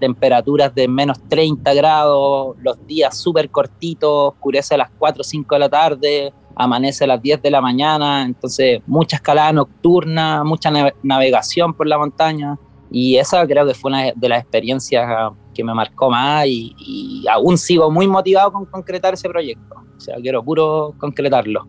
Temperaturas 0.00 0.74
de 0.74 0.88
menos 0.88 1.18
30 1.28 1.72
grados, 1.74 2.56
los 2.60 2.84
días 2.86 3.16
súper 3.16 3.50
cortitos, 3.50 4.34
oscurece 4.34 4.74
a 4.74 4.78
las 4.78 4.90
4 4.98 5.20
o 5.20 5.24
5 5.24 5.54
de 5.54 5.58
la 5.58 5.68
tarde, 5.68 6.32
amanece 6.56 7.04
a 7.04 7.06
las 7.06 7.22
10 7.22 7.42
de 7.42 7.50
la 7.50 7.60
mañana, 7.60 8.22
entonces 8.22 8.80
mucha 8.86 9.16
escalada 9.16 9.52
nocturna, 9.52 10.44
mucha 10.44 10.70
navegación 11.02 11.74
por 11.74 11.86
la 11.86 11.98
montaña 11.98 12.58
y 12.90 13.16
esa 13.16 13.46
creo 13.46 13.66
que 13.66 13.74
fue 13.74 13.90
una 13.90 14.12
de 14.14 14.28
las 14.28 14.40
experiencias 14.40 15.32
que 15.54 15.64
me 15.64 15.74
marcó 15.74 16.10
más 16.10 16.46
y, 16.46 16.74
y 16.78 17.24
aún 17.28 17.58
sigo 17.58 17.90
muy 17.90 18.06
motivado 18.06 18.52
con 18.52 18.66
concretar 18.66 19.14
ese 19.14 19.28
proyecto, 19.28 19.74
o 19.96 20.00
sea, 20.00 20.16
quiero 20.16 20.44
puro 20.44 20.94
concretarlo. 20.98 21.66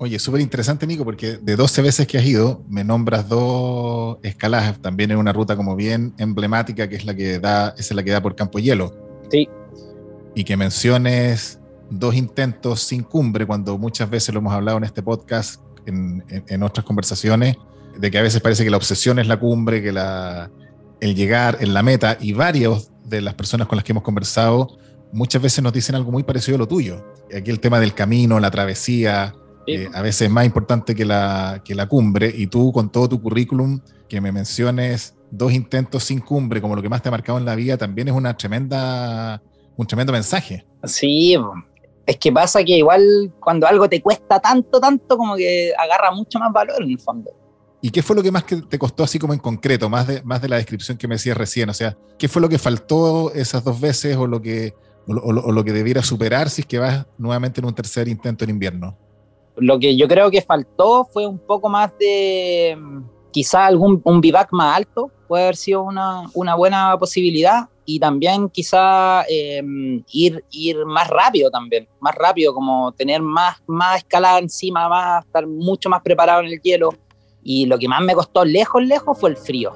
Oye, 0.00 0.20
súper 0.20 0.40
interesante, 0.40 0.86
Nico, 0.86 1.04
porque 1.04 1.38
de 1.38 1.56
12 1.56 1.82
veces 1.82 2.06
que 2.06 2.18
has 2.18 2.24
ido, 2.24 2.62
me 2.68 2.84
nombras 2.84 3.28
dos 3.28 4.18
escaladas 4.22 4.80
también 4.80 5.10
en 5.10 5.16
una 5.16 5.32
ruta 5.32 5.56
como 5.56 5.74
bien 5.74 6.14
emblemática, 6.18 6.88
que 6.88 6.94
es 6.94 7.04
la 7.04 7.16
que 7.16 7.40
da, 7.40 7.70
esa 7.70 7.80
es 7.80 7.92
la 7.92 8.04
que 8.04 8.12
da 8.12 8.22
por 8.22 8.36
Campo 8.36 8.60
Hielo. 8.60 8.94
Sí. 9.28 9.48
Y 10.36 10.44
que 10.44 10.56
menciones 10.56 11.57
dos 11.90 12.14
intentos 12.14 12.80
sin 12.80 13.02
cumbre, 13.02 13.46
cuando 13.46 13.78
muchas 13.78 14.08
veces 14.10 14.34
lo 14.34 14.40
hemos 14.40 14.52
hablado 14.52 14.78
en 14.78 14.84
este 14.84 15.02
podcast, 15.02 15.60
en, 15.86 16.24
en, 16.28 16.44
en, 16.48 16.62
otras 16.62 16.84
conversaciones, 16.84 17.56
de 17.96 18.10
que 18.10 18.18
a 18.18 18.22
veces 18.22 18.40
parece 18.40 18.64
que 18.64 18.70
la 18.70 18.76
obsesión 18.76 19.18
es 19.18 19.26
la 19.26 19.38
cumbre, 19.38 19.82
que 19.82 19.92
la, 19.92 20.50
el 21.00 21.14
llegar 21.14 21.58
en 21.60 21.74
la 21.74 21.82
meta, 21.82 22.16
y 22.20 22.32
varios 22.32 22.90
de 23.04 23.20
las 23.20 23.34
personas 23.34 23.68
con 23.68 23.76
las 23.76 23.84
que 23.84 23.92
hemos 23.92 24.02
conversado 24.02 24.78
muchas 25.12 25.40
veces 25.40 25.64
nos 25.64 25.72
dicen 25.72 25.94
algo 25.94 26.12
muy 26.12 26.22
parecido 26.22 26.56
a 26.56 26.58
lo 26.58 26.68
tuyo. 26.68 27.04
Aquí 27.34 27.50
el 27.50 27.60
tema 27.60 27.80
del 27.80 27.94
camino, 27.94 28.38
la 28.38 28.50
travesía, 28.50 29.34
sí. 29.66 29.72
eh, 29.72 29.88
a 29.94 30.02
veces 30.02 30.22
es 30.22 30.30
más 30.30 30.44
importante 30.44 30.94
que 30.94 31.04
la, 31.04 31.62
que 31.64 31.74
la 31.74 31.86
cumbre, 31.86 32.32
y 32.34 32.46
tú 32.46 32.72
con 32.72 32.90
todo 32.90 33.08
tu 33.08 33.22
currículum, 33.22 33.80
que 34.08 34.20
me 34.20 34.32
menciones 34.32 35.14
dos 35.30 35.52
intentos 35.52 36.04
sin 36.04 36.20
cumbre 36.20 36.60
como 36.60 36.74
lo 36.74 36.82
que 36.82 36.88
más 36.88 37.02
te 37.02 37.08
ha 37.08 37.12
marcado 37.12 37.38
en 37.38 37.44
la 37.44 37.54
vida, 37.54 37.76
también 37.76 38.08
es 38.08 38.14
una 38.14 38.36
tremenda, 38.36 39.42
un 39.76 39.86
tremendo 39.86 40.12
mensaje. 40.12 40.66
Sí, 40.84 41.36
es 42.08 42.16
que 42.16 42.32
pasa 42.32 42.64
que 42.64 42.78
igual 42.78 43.30
cuando 43.38 43.66
algo 43.66 43.86
te 43.86 44.00
cuesta 44.00 44.40
tanto, 44.40 44.80
tanto, 44.80 45.18
como 45.18 45.36
que 45.36 45.74
agarra 45.78 46.10
mucho 46.10 46.38
más 46.38 46.50
valor 46.50 46.82
en 46.82 46.92
el 46.92 46.98
fondo. 46.98 47.30
¿Y 47.82 47.90
qué 47.90 48.02
fue 48.02 48.16
lo 48.16 48.22
que 48.22 48.32
más 48.32 48.44
que 48.44 48.56
te 48.62 48.78
costó 48.78 49.04
así 49.04 49.18
como 49.18 49.34
en 49.34 49.38
concreto, 49.38 49.90
más 49.90 50.06
de, 50.06 50.22
más 50.22 50.40
de 50.40 50.48
la 50.48 50.56
descripción 50.56 50.96
que 50.96 51.06
me 51.06 51.16
decías 51.16 51.36
recién? 51.36 51.68
O 51.68 51.74
sea, 51.74 51.98
¿qué 52.18 52.26
fue 52.26 52.40
lo 52.40 52.48
que 52.48 52.58
faltó 52.58 53.30
esas 53.34 53.62
dos 53.62 53.78
veces 53.78 54.16
o 54.16 54.26
lo 54.26 54.40
que, 54.40 54.72
o 55.06 55.12
lo, 55.12 55.22
o 55.22 55.52
lo 55.52 55.64
que 55.64 55.72
debiera 55.74 56.02
superar 56.02 56.48
si 56.48 56.62
es 56.62 56.66
que 56.66 56.78
vas 56.78 57.06
nuevamente 57.18 57.60
en 57.60 57.66
un 57.66 57.74
tercer 57.74 58.08
intento 58.08 58.42
en 58.42 58.50
invierno? 58.50 58.96
Lo 59.56 59.78
que 59.78 59.94
yo 59.94 60.08
creo 60.08 60.30
que 60.30 60.40
faltó 60.40 61.04
fue 61.04 61.26
un 61.26 61.38
poco 61.38 61.68
más 61.68 61.92
de, 62.00 62.74
quizá 63.32 63.66
algún 63.66 64.00
un 64.02 64.22
vivac 64.22 64.48
más 64.52 64.78
alto 64.78 65.12
puede 65.28 65.42
haber 65.42 65.56
sido 65.56 65.82
una, 65.82 66.22
una 66.32 66.54
buena 66.54 66.98
posibilidad 66.98 67.68
y 67.90 67.98
también 67.98 68.50
quizá 68.50 69.22
eh, 69.30 69.62
ir, 70.12 70.44
ir 70.50 70.84
más 70.84 71.08
rápido 71.08 71.50
también, 71.50 71.88
más 72.00 72.14
rápido, 72.14 72.52
como 72.52 72.92
tener 72.92 73.22
más, 73.22 73.62
más 73.66 73.96
escalada 73.96 74.40
encima, 74.40 74.90
más, 74.90 75.24
estar 75.24 75.46
mucho 75.46 75.88
más 75.88 76.02
preparado 76.02 76.42
en 76.42 76.48
el 76.48 76.60
hielo. 76.60 76.90
Y 77.42 77.64
lo 77.64 77.78
que 77.78 77.88
más 77.88 78.02
me 78.02 78.12
costó 78.12 78.44
lejos, 78.44 78.82
lejos 78.84 79.18
fue 79.18 79.30
el 79.30 79.38
frío. 79.38 79.72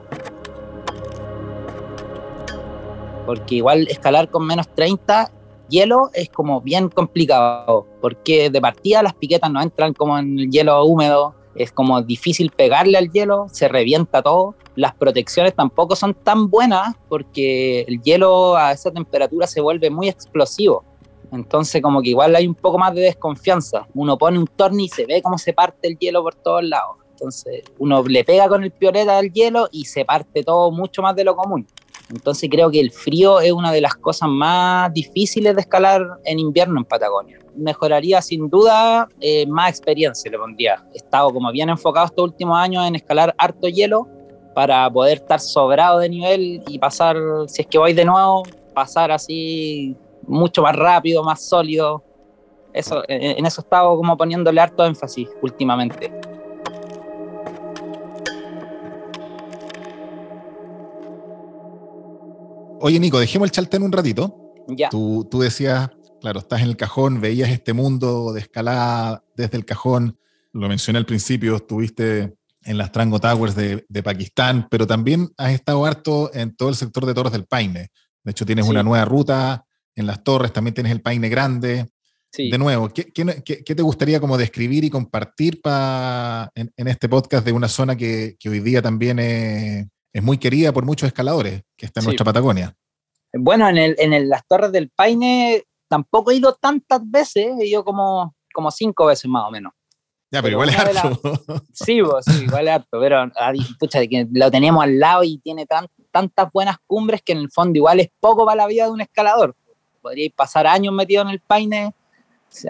Porque 3.25 3.55
igual 3.55 3.89
escalar 3.89 4.31
con 4.31 4.47
menos 4.47 4.69
30 4.75 5.33
hielo 5.71 6.11
es 6.13 6.29
como 6.29 6.61
bien 6.61 6.91
complicado, 6.91 7.87
porque 8.03 8.51
de 8.51 8.61
partida 8.61 9.03
las 9.03 9.15
piquetas 9.15 9.51
no 9.51 9.63
entran 9.63 9.95
como 9.95 10.19
en 10.19 10.39
el 10.39 10.51
hielo 10.51 10.85
húmedo, 10.85 11.35
es 11.55 11.73
como 11.73 12.01
difícil 12.03 12.51
pegarle 12.51 12.99
al 12.99 13.11
hielo, 13.11 13.47
se 13.51 13.69
revienta 13.69 14.23
todo 14.23 14.55
las 14.75 14.95
protecciones 14.95 15.55
tampoco 15.55 15.97
son 15.97 16.15
tan 16.15 16.49
buenas 16.49 16.95
porque 17.09 17.83
el 17.83 18.01
hielo 18.01 18.57
a 18.57 18.73
esa 18.73 18.91
temperatura 18.91 19.47
se 19.47 19.61
vuelve 19.61 19.91
muy 19.91 20.09
explosivo. 20.09 20.85
Entonces 21.31 21.83
como 21.83 22.03
que 22.03 22.11
igual 22.11 22.35
hay 22.35 22.47
un 22.47 22.55
poco 22.55 22.79
más 22.79 22.95
de 22.95 23.03
desconfianza. 23.03 23.87
Uno 23.95 24.17
pone 24.17 24.39
un 24.39 24.47
torni 24.47 24.85
y 24.85 24.89
se 24.89 25.07
ve 25.07 25.23
cómo 25.23 25.39
se 25.39 25.53
parte 25.53 25.89
el 25.89 25.99
hielo 25.99 26.23
por 26.23 26.35
todos 26.35 26.65
lados. 26.65 26.97
Entonces 27.11 27.65
uno 27.79 28.03
le 28.03 28.25
pega 28.25 28.49
con 28.49 28.65
el 28.65 28.71
pioleta 28.71 29.19
al 29.19 29.33
hielo 29.33 29.69
y 29.71 29.85
se 29.85 30.05
parte 30.05 30.43
todo 30.43 30.71
mucho 30.71 31.03
más 31.03 31.15
de 31.15 31.25
lo 31.25 31.37
común. 31.37 31.67
Entonces 32.13 32.49
creo 32.51 32.71
que 32.71 32.81
el 32.81 32.91
frío 32.91 33.41
es 33.41 33.53
una 33.53 33.73
de 33.73 33.81
las 33.81 33.95
cosas 33.95 34.29
más 34.29 34.93
difíciles 34.93 35.55
de 35.55 35.63
escalar 35.63 36.03
en 36.25 36.39
invierno 36.39 36.79
en 36.79 36.85
Patagonia. 36.85 37.39
Mejoraría 37.57 38.21
sin 38.23 38.49
duda 38.49 39.09
eh, 39.21 39.47
más 39.47 39.71
experiencia, 39.71 40.31
le 40.31 40.39
pondría. 40.39 40.85
He 40.93 40.99
estado 40.99 41.31
como 41.33 41.51
bien 41.51 41.69
enfocado 41.69 42.07
estos 42.07 42.25
últimos 42.25 42.57
años 42.59 42.87
en 42.87 42.95
escalar 42.97 43.35
harto 43.39 43.69
hielo 43.69 44.07
para 44.55 44.91
poder 44.91 45.19
estar 45.19 45.41
sobrado 45.41 45.99
de 45.99 46.09
nivel 46.09 46.63
y 46.67 46.79
pasar, 46.79 47.17
si 47.47 47.63
es 47.63 47.69
que 47.69 47.79
voy 47.79 47.95
de 47.95 48.05
nuevo, 48.05 48.43
pasar 48.75 49.11
así 49.11 49.97
mucho 50.27 50.63
más 50.63 50.77
rápido, 50.77 51.23
más 51.23 51.43
sólido. 51.43 52.03
Eso, 52.73 53.03
en 53.09 53.45
eso 53.45 53.61
estaba 53.63 53.95
como 53.97 54.17
poniéndole 54.17 54.61
harto 54.61 54.85
énfasis 54.85 55.29
últimamente. 55.43 56.13
Oye, 62.85 62.99
Nico, 62.99 63.21
dejemos 63.21 63.47
el 63.47 63.53
chaltén 63.53 63.85
un 63.85 63.93
ratito. 63.93 64.55
Ya. 64.67 64.89
Tú, 64.89 65.29
tú 65.31 65.41
decías, 65.41 65.89
claro, 66.21 66.41
estás 66.41 66.63
en 66.63 66.69
el 66.69 66.77
cajón, 66.77 67.21
veías 67.21 67.49
este 67.49 67.73
mundo 67.73 68.33
de 68.33 68.41
escalada 68.41 69.23
desde 69.37 69.57
el 69.57 69.65
cajón. 69.65 70.19
Lo 70.53 70.69
mencioné 70.69 70.99
al 70.99 71.07
principio, 71.07 71.55
estuviste 71.55 72.35
en 72.65 72.79
las 72.79 72.91
Trango 72.91 73.21
Towers 73.21 73.55
de, 73.55 74.03
Pakistán, 74.03 74.67
pero 74.69 74.85
también 74.85 75.31
has 75.37 75.53
estado 75.53 75.87
harto 75.87 76.35
en 76.35 76.57
todo 76.57 76.71
el 76.71 76.75
sector 76.75 77.07
de 77.07 77.15
Torres 77.15 77.33
del 77.33 77.47
Paine. 77.47 77.91
De 78.25 78.31
hecho, 78.33 78.45
tienes 78.45 78.67
una 78.67 78.83
nueva 78.83 79.05
ruta 79.05 79.65
en 79.95 80.07
las 80.07 80.25
torres, 80.25 80.53
también 80.53 80.75
tienes 80.75 80.91
el 80.91 81.03
Paine 81.03 81.29
Grande. 81.29 81.89
De 82.37 82.59
nuevo, 82.59 82.89
¿qué, 82.89 83.05
te 83.05 83.83
gustaría 83.83 84.19
como 84.19 84.37
describir 84.37 84.83
y 84.83 84.91
compartir 84.91 85.61
en, 85.65 86.89
este 86.89 87.09
podcast 87.09 87.47
de 87.47 87.53
una 87.53 87.69
zona 87.69 87.95
que, 87.97 88.37
hoy 88.45 88.59
día 88.59 88.83
también 88.83 89.21
es, 89.21 89.87
muy 90.21 90.39
querida 90.39 90.73
por 90.73 90.85
muchos 90.85 91.07
escaladores, 91.07 91.63
que 91.77 91.87
está 91.87 92.01
en 92.01 92.07
nuestra 92.07 92.25
Patagonia? 92.25 92.77
Bueno, 93.33 93.69
en, 93.69 93.79
el, 93.79 93.97
en 93.99 94.29
las 94.29 94.47
torres 94.47 94.73
del 94.73 94.91
Paine 94.91 95.65
tampoco 95.89 96.31
he 96.31 96.37
ido 96.37 96.55
tantas 96.55 97.01
veces, 97.05 97.55
he 97.61 97.67
ido 97.67 97.85
como, 97.85 98.35
como 98.53 98.71
cinco 98.71 99.07
veces 99.07 99.31
más 99.31 99.45
o 99.47 99.51
menos. 99.51 99.73
Ya, 100.31 100.41
pero, 100.41 100.53
igual 100.53 100.71
es 100.71 100.79
harto. 100.79 101.21
Sí, 101.73 102.01
vos, 102.01 102.25
sí, 102.25 102.45
igual 102.45 102.67
es 102.67 102.75
harto, 102.75 102.99
pero 102.99 103.31
pucha, 103.79 104.07
que 104.07 104.27
lo 104.33 104.51
tenemos 104.51 104.83
al 104.83 104.99
lado 104.99 105.23
y 105.25 105.37
tiene 105.39 105.67
tantas 106.11 106.51
buenas 106.51 106.77
cumbres 106.87 107.21
que 107.23 107.33
en 107.33 107.39
el 107.39 107.51
fondo 107.51 107.77
igual 107.77 108.01
es 108.01 108.09
poco 108.19 108.47
para 108.47 108.63
la 108.63 108.67
vida 108.67 108.85
de 108.85 108.91
un 108.91 109.03
escalador. 109.03 109.55
Podríais 110.01 110.33
pasar 110.33 110.67
años 110.67 110.95
metido 110.95 111.21
en 111.21 111.29
el 111.29 111.41
paine, 111.41 111.95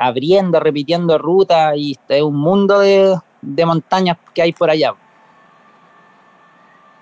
abriendo, 0.01 0.59
repitiendo 0.59 1.17
rutas 1.19 1.75
y 1.77 1.97
es 2.09 2.23
un 2.23 2.37
mundo 2.37 2.81
de, 2.81 3.17
de 3.41 3.67
montañas 3.67 4.19
que 4.35 4.43
hay 4.43 4.53
por 4.53 4.69
allá. 4.69 4.95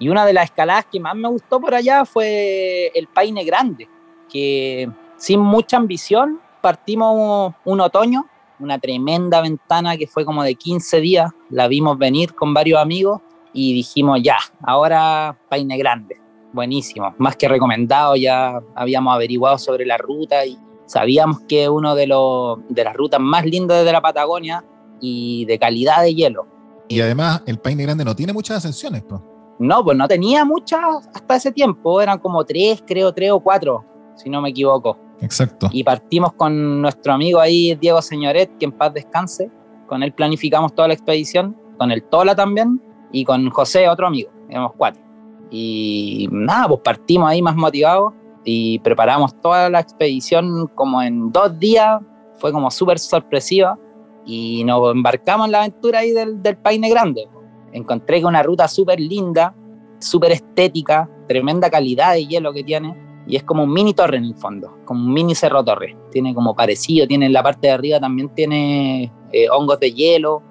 Y 0.01 0.09
una 0.09 0.27
de 0.27 0.33
las 0.33 0.47
escaladas 0.47 0.87
que 0.91 0.99
más 0.99 1.15
me 1.15 1.29
gustó 1.29 1.61
por 1.61 1.75
allá 1.75 2.05
fue 2.05 2.91
el 2.95 3.07
Paine 3.07 3.45
Grande, 3.45 3.89
que 4.29 4.91
sin 5.17 5.39
mucha 5.39 5.77
ambición 5.77 6.41
partimos 6.61 7.55
un 7.65 7.81
otoño 7.81 8.27
una 8.61 8.79
tremenda 8.79 9.41
ventana 9.41 9.97
que 9.97 10.07
fue 10.07 10.25
como 10.25 10.43
de 10.43 10.55
15 10.55 11.01
días, 11.01 11.31
la 11.49 11.67
vimos 11.67 11.99
venir 11.99 12.35
con 12.35 12.55
varios 12.55 12.81
amigos 12.81 13.21
y 13.53 13.75
dijimos, 13.75 14.21
ya, 14.23 14.37
ahora 14.63 15.37
Paine 15.49 15.77
Grande, 15.79 16.21
buenísimo, 16.53 17.15
más 17.19 17.37
que 17.37 17.49
recomendado, 17.49 18.17
ya 18.17 18.61
habíamos 18.75 19.15
averiguado 19.15 19.59
sobre 19.59 19.87
la 19.87 19.97
ruta 19.97 20.45
y 20.45 20.59
sabíamos 20.87 21.41
que 21.49 21.65
es 21.65 21.69
uno 21.69 21.95
de, 21.95 22.07
los, 22.07 22.59
de 22.69 22.85
las 22.85 22.95
rutas 22.95 23.21
más 23.21 23.45
lindas 23.45 23.85
de 23.85 23.93
la 23.93 24.01
Patagonia 24.01 24.65
y 25.01 25.45
de 25.47 25.59
calidad 25.59 26.03
de 26.03 26.15
hielo. 26.15 26.47
Y 26.89 27.01
además 27.01 27.43
el 27.47 27.59
Paine 27.59 27.85
Grande 27.85 28.05
no 28.05 28.15
tiene 28.15 28.33
muchas 28.33 28.59
ascensiones, 28.59 29.03
pues. 29.03 29.21
No, 29.61 29.85
pues 29.85 29.95
no 29.97 30.09
tenía 30.09 30.47
muchas 30.47 31.07
hasta 31.15 31.37
ese 31.37 31.53
tiempo, 31.53 32.01
eran 32.01 32.19
como 32.19 32.43
tres, 32.45 32.83
creo, 32.87 33.13
tres 33.13 33.31
o 33.31 33.41
cuatro, 33.41 33.85
si 34.17 34.31
no 34.31 34.41
me 34.41 34.49
equivoco. 34.49 34.99
Exacto. 35.21 35.69
Y 35.71 35.85
partimos 35.85 36.33
con 36.33 36.81
nuestro 36.81 37.13
amigo 37.13 37.41
ahí, 37.41 37.75
Diego 37.75 38.01
Señoret, 38.01 38.57
que 38.57 38.65
en 38.65 38.73
paz 38.73 38.95
descanse. 38.95 39.51
Con 39.87 40.03
él 40.03 40.15
planificamos 40.15 40.75
toda 40.75 40.89
la 40.89 40.95
expedición, 40.95 41.55
con 41.77 41.93
el 41.93 42.03
Tola 42.05 42.35
también, 42.35 42.81
y 43.13 43.23
con 43.23 43.51
José, 43.51 43.87
otro 43.87 44.07
amigo, 44.07 44.31
éramos 44.49 44.73
cuatro. 44.79 45.03
Y 45.51 46.27
nada, 46.33 46.67
pues 46.69 46.81
partimos 46.81 47.29
ahí 47.29 47.43
más 47.43 47.55
motivados 47.55 48.15
y 48.45 48.79
preparamos 48.79 49.39
toda 49.43 49.69
la 49.69 49.81
expedición 49.81 50.69
como 50.75 51.03
en 51.03 51.31
dos 51.33 51.59
días, 51.59 52.01
fue 52.37 52.51
como 52.51 52.71
súper 52.71 52.99
sorpresiva 52.99 53.79
y 54.25 54.65
nos 54.65 54.91
embarcamos 54.93 55.47
en 55.47 55.53
la 55.53 55.59
aventura 55.59 55.99
ahí 55.99 56.13
del, 56.13 56.43
del 56.43 56.57
Paine 56.57 56.89
Grande. 56.89 57.29
Encontré 57.73 58.21
que 58.21 58.27
una 58.27 58.43
ruta 58.43 58.69
súper 58.69 59.01
linda, 59.01 59.55
súper 59.99 60.33
estética, 60.33 61.09
tremenda 61.29 61.71
calidad 61.71 62.15
de 62.15 62.27
hielo 62.27 62.53
que 62.53 62.65
tiene 62.65 62.97
y 63.27 63.37
es 63.37 63.45
como 63.45 63.65
un 63.65 63.73
mini 63.73 63.95
torre 63.95 64.17
en 64.17 64.25
el 64.25 64.35
fondo, 64.35 64.77
como 64.85 65.05
un 65.05 65.13
mini 65.13 65.35
cerro 65.35 65.63
torre. 65.65 65.97
Tiene 66.11 66.35
como 66.35 66.55
parecido, 66.55 67.07
tiene 67.07 67.27
en 67.27 67.33
la 67.33 67.43
parte 67.43 67.69
de 67.69 67.73
arriba 67.75 68.01
también 68.01 68.29
tiene 68.31 69.13
eh, 69.33 69.49
hongos 69.51 69.79
de 69.79 69.93
hielo. 69.93 70.43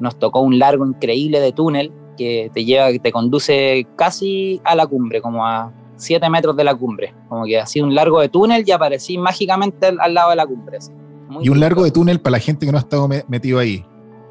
Nos 0.00 0.18
tocó 0.18 0.40
un 0.40 0.58
largo 0.58 0.84
increíble 0.84 1.40
de 1.40 1.52
túnel 1.52 1.92
que 2.16 2.50
te 2.52 2.64
lleva, 2.64 2.90
que 2.90 2.98
te 2.98 3.12
conduce 3.12 3.86
casi 3.96 4.60
a 4.64 4.74
la 4.74 4.86
cumbre, 4.86 5.20
como 5.20 5.46
a 5.46 5.72
7 5.96 6.28
metros 6.30 6.56
de 6.56 6.64
la 6.64 6.74
cumbre. 6.74 7.14
Como 7.28 7.44
que 7.44 7.60
así 7.60 7.80
un 7.80 7.94
largo 7.94 8.20
de 8.20 8.28
túnel 8.28 8.64
y 8.66 8.72
aparecí 8.72 9.16
mágicamente 9.18 9.86
al, 9.86 10.14
lado 10.14 10.30
de 10.30 10.36
la 10.36 10.46
cumbre. 10.46 10.78
y 11.40 11.48
un 11.48 11.60
largo 11.60 11.84
de 11.84 11.92
túnel 11.92 12.20
para 12.20 12.32
la 12.32 12.40
gente 12.40 12.66
que 12.66 12.72
no 12.72 12.78
ha 12.78 12.80
estado 12.80 13.08
metido 13.28 13.58
ahí. 13.60 13.84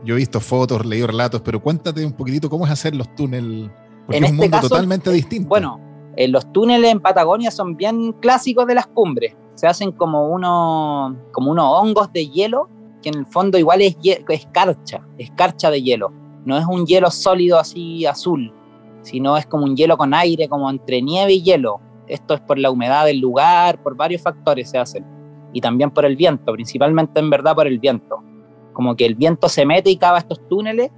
Yo 0.04 0.16
he 0.16 0.18
visto 0.18 0.40
fotos, 0.40 0.86
leído 0.86 1.08
relatos, 1.08 1.42
pero 1.42 1.62
cuéntate 1.62 2.06
un 2.06 2.14
poquitito 2.14 2.50
cómo 2.50 2.66
es 2.66 2.72
hacer 2.72 2.96
los 2.96 3.14
túneles, 3.16 3.70
porque 4.06 4.18
es 4.18 4.32
un 4.32 4.36
este 4.36 4.50
mundo 4.50 4.68
totalmente 4.68 5.10
eh, 5.10 5.14
distinto. 5.14 5.48
Bueno, 5.48 5.80
eh, 6.16 6.28
los 6.28 6.52
túneles 6.52 6.92
en 6.92 7.00
Patagonia 7.00 7.52
son 7.52 7.76
bien 7.76 8.12
clásicos 8.14 8.68
de 8.68 8.76
las 8.76 8.88
cumbres. 8.88 9.36
Se 9.56 9.68
hacen 9.68 9.92
como, 9.92 10.28
uno, 10.30 11.16
como 11.32 11.52
unos 11.52 11.66
hongos 11.66 12.12
de 12.12 12.28
hielo, 12.28 12.70
que 13.02 13.10
en 13.10 13.20
el 13.20 13.26
fondo 13.26 13.58
igual 13.58 13.82
es 13.82 13.96
escarcha, 14.30 15.06
escarcha 15.18 15.72
de 15.72 15.82
hielo. 15.82 16.12
No 16.46 16.58
es 16.58 16.66
un 16.66 16.86
hielo 16.86 17.10
sólido 17.10 17.58
así 17.58 18.06
azul, 18.06 18.54
sino 19.02 19.38
es 19.38 19.46
como 19.46 19.64
un 19.64 19.76
hielo 19.76 19.98
con 19.98 20.14
aire, 20.14 20.50
como 20.50 20.70
entre 20.70 21.02
nieve 21.02 21.34
y 21.34 21.44
hielo. 21.44 21.80
Esto 22.08 22.34
es 22.34 22.42
por 22.42 22.58
la 22.58 22.72
humedad 22.72 23.06
del 23.06 23.20
lugar, 23.20 23.82
por 23.82 23.96
varios 23.96 24.22
factores 24.22 24.70
se 24.70 24.78
hacen. 24.78 25.06
Y 25.54 25.62
también 25.62 25.92
por 25.92 26.06
el 26.06 26.16
viento, 26.16 26.52
principalmente 26.52 27.20
en 27.20 27.30
verdad 27.30 27.56
por 27.56 27.68
el 27.68 27.80
viento. 27.80 28.22
Como 28.74 28.96
que 28.96 29.06
el 29.06 29.16
viento 29.16 29.48
se 29.50 29.66
mete 29.66 29.90
y 29.90 29.98
cava 29.98 30.18
estos 30.18 30.48
túneles 30.50 30.92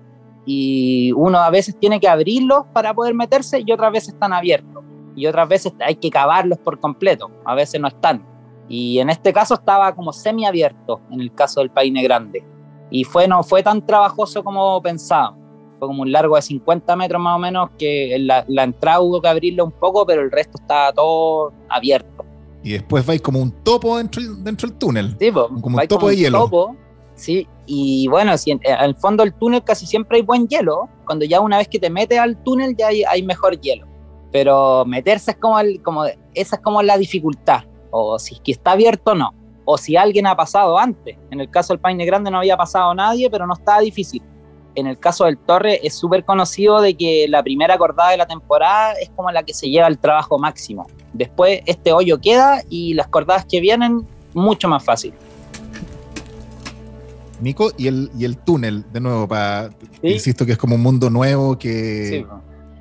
y 0.46 1.12
uno 1.14 1.40
a 1.40 1.50
veces 1.50 1.78
tiene 1.80 2.00
que 2.00 2.08
abrirlos 2.08 2.66
para 2.74 2.94
poder 2.94 3.14
meterse 3.14 3.64
y 3.66 3.72
otras 3.72 3.92
veces 3.92 4.14
están 4.14 4.34
abiertos 4.34 4.84
y 5.16 5.28
otras 5.28 5.48
veces 5.48 5.74
hay 5.80 5.96
que 5.96 6.10
cavarlos 6.10 6.60
por 6.60 6.80
completo, 6.80 7.32
a 7.46 7.56
veces 7.56 7.80
no 7.80 7.88
están. 7.88 8.26
Y 8.68 9.00
en 9.00 9.10
este 9.10 9.32
caso 9.32 9.54
estaba 9.54 9.94
como 9.96 10.12
semiabierto, 10.12 11.02
en 11.12 11.22
el 11.22 11.34
caso 11.34 11.62
del 11.62 11.70
Paine 11.70 12.04
Grande. 12.04 12.44
Y 12.90 13.04
fue, 13.04 13.28
no 13.28 13.44
fue 13.44 13.64
tan 13.64 13.86
trabajoso 13.86 14.44
como 14.44 14.82
pensaba. 14.82 15.36
Fue 15.80 15.88
como 15.88 16.04
un 16.04 16.12
largo 16.12 16.36
de 16.36 16.42
50 16.42 16.96
metros 16.96 17.22
más 17.22 17.36
o 17.36 17.40
menos, 17.40 17.70
que 17.78 18.18
la, 18.20 18.44
la 18.48 18.64
entrada 18.64 19.02
hubo 19.02 19.22
que 19.22 19.28
abrirlo 19.28 19.66
un 19.66 19.72
poco, 19.72 20.06
pero 20.06 20.22
el 20.22 20.32
resto 20.32 20.58
estaba 20.60 20.92
todo 20.94 21.54
abierto. 21.70 22.26
Y 22.64 22.72
después 22.72 23.06
vais 23.06 23.22
como 23.22 23.40
un 23.40 23.52
topo 23.64 23.98
dentro, 23.98 24.22
dentro 24.40 24.68
del 24.68 24.78
túnel. 24.78 25.16
Sí, 25.20 25.32
como 25.32 25.78
un 25.78 25.88
topo 25.88 26.10
de 26.10 26.18
hielo. 26.18 26.50
Sí, 27.16 27.48
y 27.66 28.08
bueno, 28.08 28.34
en, 28.46 28.60
el 28.64 28.96
fondo 28.96 29.24
del 29.24 29.34
túnel 29.34 29.64
casi 29.64 29.86
siempre 29.86 30.18
hay 30.18 30.24
buen 30.24 30.48
hielo. 30.48 30.90
Cuando 31.06 31.26
ya 31.26 31.40
una 31.40 31.58
vez 31.58 31.68
que 31.68 31.80
te 31.80 31.90
metes 31.90 32.20
al 32.20 32.42
túnel 32.44 32.76
ya 32.78 32.88
hay, 32.88 33.24
mejor 33.24 33.60
hielo 33.60 33.88
pero 34.32 34.84
meterse 34.84 35.32
es 35.32 35.38
como, 35.38 35.56
como 35.82 36.04
esa 36.34 36.56
es 36.58 36.62
como 36.62 36.84
la 36.84 36.98
dificultad, 36.98 37.64
o 37.90 38.20
si 38.20 38.34
es 38.36 38.42
que 38.42 38.52
está 38.52 38.74
abierto 38.74 39.12
o 39.12 39.16
no, 39.16 39.34
o 39.64 39.78
si 39.78 39.96
alguien 39.96 40.28
ha 40.28 40.36
pasado 40.36 40.78
antes. 40.78 41.16
En 41.32 41.40
el 41.40 41.50
caso 41.50 41.72
del 41.72 41.80
Paine 41.80 42.06
Grande 42.06 42.30
no 42.30 42.40
había 42.40 42.58
pasado 42.58 42.94
nadie, 42.94 43.30
pero 43.30 43.48
no 43.48 43.54
estaba 43.54 43.80
difícil. 43.80 44.22
en 44.76 44.88
el 44.88 45.00
caso 45.00 45.24
del 45.24 45.38
Torre 45.38 45.80
es 45.88 45.94
súper 45.94 46.26
conocido 46.26 46.82
de 46.82 46.96
que 46.96 47.28
la 47.30 47.42
primera 47.42 47.76
acordada 47.76 48.10
de 48.10 48.18
la 48.18 48.26
temporada 48.26 48.92
es 49.02 49.10
como 49.16 49.32
la 49.32 49.42
que 49.44 49.54
se 49.54 49.70
lleva 49.70 49.88
el 49.88 49.98
trabajo 49.98 50.38
máximo. 50.38 50.86
Después 51.14 51.62
este 51.66 51.94
hoyo 51.94 52.20
queda 52.20 52.62
y 52.70 52.94
las 52.94 53.08
cordadas 53.08 53.46
que 53.46 53.62
vienen 53.62 54.06
mucho 54.34 54.68
más 54.68 54.84
fácil. 54.84 55.14
Nico, 57.42 57.72
y 57.78 57.88
el, 57.88 58.12
y 58.18 58.26
el 58.26 58.38
túnel, 58.38 58.86
de 58.92 59.00
nuevo, 59.00 59.28
para 59.28 59.70
insisto 60.02 60.46
que 60.46 60.54
es 60.54 60.58
como 60.58 60.76
un 60.76 60.82
mundo 60.82 61.10
nuevo 61.10 61.58
que... 61.58 62.26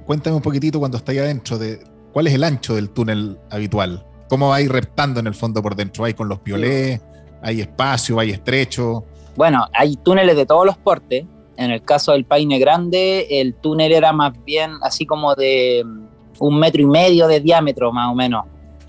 Cuéntame 0.07 0.37
un 0.37 0.43
poquitito 0.43 0.79
cuando 0.79 0.99
estáis 0.99 1.21
adentro 1.21 1.57
de 1.59 1.83
cuál 2.13 2.27
es 2.27 2.35
el 2.35 2.45
ancho 2.45 2.75
del 2.75 2.91
túnel 2.91 3.39
habitual. 3.51 4.05
¿Cómo 4.29 4.51
vais 4.51 4.69
reptando 4.69 5.21
en 5.21 5.27
el 5.27 5.35
fondo 5.35 5.63
por 5.63 5.75
dentro? 5.75 6.05
¿Hay 6.05 6.15
con 6.15 6.29
los 6.29 6.41
piolés? 6.41 7.01
¿Hay 7.43 7.61
espacio? 7.61 8.19
¿Hay 8.19 8.31
estrecho? 8.31 9.05
Bueno, 9.37 9.67
hay 9.73 9.97
túneles 9.97 10.37
de 10.37 10.47
todos 10.47 10.67
los 10.67 10.77
portes. 10.77 11.25
En 11.57 11.71
el 11.71 11.83
caso 11.83 12.13
del 12.13 12.25
Paine 12.25 12.59
Grande, 12.59 13.27
el 13.31 13.55
túnel 13.55 13.93
era 13.93 14.13
más 14.13 14.33
bien 14.45 14.73
así 14.83 15.07
como 15.07 15.35
de 15.35 15.83
mm, 15.85 16.07
un 16.41 16.59
metro 16.59 16.83
y 16.83 16.87
medio 16.87 17.29
de 17.29 17.41
diámetro, 17.41 17.93
más 17.93 18.11
o 18.11 18.15
menos. 18.15 18.45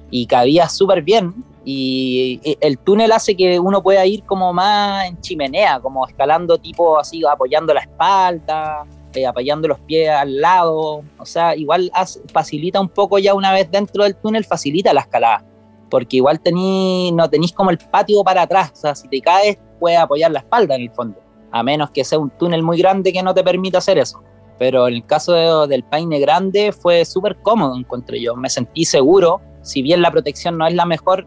Y 0.10 0.26
cabía 0.26 0.68
súper 0.68 1.02
bien. 1.02 1.34
Y 1.66 2.40
el 2.62 2.78
túnel 2.78 3.12
hace 3.12 3.36
que 3.36 3.60
uno 3.60 3.82
pueda 3.82 4.06
ir 4.06 4.24
como 4.24 4.54
más 4.54 5.08
en 5.08 5.20
chimenea, 5.20 5.80
como 5.80 6.06
escalando 6.08 6.60
tipo 6.60 7.00
así, 7.00 7.24
apoyando 7.26 7.74
la 7.74 7.82
espalda, 7.82 8.86
eh, 9.14 9.26
apoyando 9.26 9.68
los 9.68 9.80
pies 9.80 10.10
al 10.10 10.40
lado. 10.40 11.04
O 11.18 11.26
sea, 11.26 11.56
igual 11.56 11.92
facilita 12.32 12.80
un 12.80 12.90
poco 12.90 13.18
ya 13.18 13.34
una 13.34 13.52
vez 13.52 13.70
dentro 13.72 14.04
del 14.04 14.16
túnel, 14.16 14.46
facilita 14.46 14.94
la 14.94 15.02
escalada. 15.02 15.44
Porque 15.90 16.18
igual 16.18 16.40
tení, 16.40 17.12
no 17.12 17.30
tenéis 17.30 17.52
como 17.52 17.72
el 17.72 17.80
patio 17.80 18.24
para 18.24 18.44
atrás. 18.44 18.72
O 18.74 18.76
sea, 18.76 18.96
si 18.96 19.08
te 19.08 19.20
caes, 19.20 19.58
puedes 19.80 19.98
apoyar 19.98 20.32
la 20.32 20.40
espalda 20.40 20.76
en 20.76 20.84
el 20.84 20.92
fondo 20.92 21.26
a 21.56 21.64
menos 21.64 21.90
que 21.92 22.04
sea 22.04 22.20
un 22.20 22.32
túnel 22.32 22.64
muy 22.64 22.78
grande 22.78 23.14
que 23.14 23.24
no 23.24 23.34
te 23.34 23.42
permita 23.42 23.78
hacer 23.78 23.98
eso. 23.98 24.22
Pero 24.60 24.90
en 24.90 24.96
el 24.96 25.06
caso 25.06 25.68
del 25.68 25.84
Paine 25.84 26.20
Grande 26.20 26.74
fue 26.74 27.06
súper 27.06 27.38
cómodo, 27.42 27.78
encontré 27.78 28.22
yo. 28.22 28.36
Me 28.36 28.50
sentí 28.50 28.84
seguro, 28.84 29.40
si 29.62 29.82
bien 29.82 30.02
la 30.02 30.12
protección 30.12 30.58
no 30.58 30.68
es 30.68 30.74
la 30.74 30.86
mejor, 30.86 31.24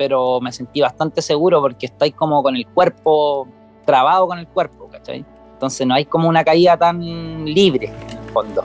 pero 0.00 0.40
me 0.40 0.50
sentí 0.50 0.80
bastante 0.80 1.20
seguro 1.20 1.60
porque 1.60 1.84
estáis 1.84 2.14
como 2.14 2.42
con 2.42 2.56
el 2.56 2.66
cuerpo, 2.68 3.46
trabado 3.84 4.26
con 4.26 4.38
el 4.38 4.48
cuerpo, 4.48 4.88
¿cachai? 4.88 5.26
Entonces 5.52 5.86
no 5.86 5.92
hay 5.92 6.06
como 6.06 6.26
una 6.26 6.42
caída 6.42 6.74
tan 6.78 7.44
libre 7.44 7.88
en 7.88 8.18
el 8.18 8.30
fondo. 8.32 8.64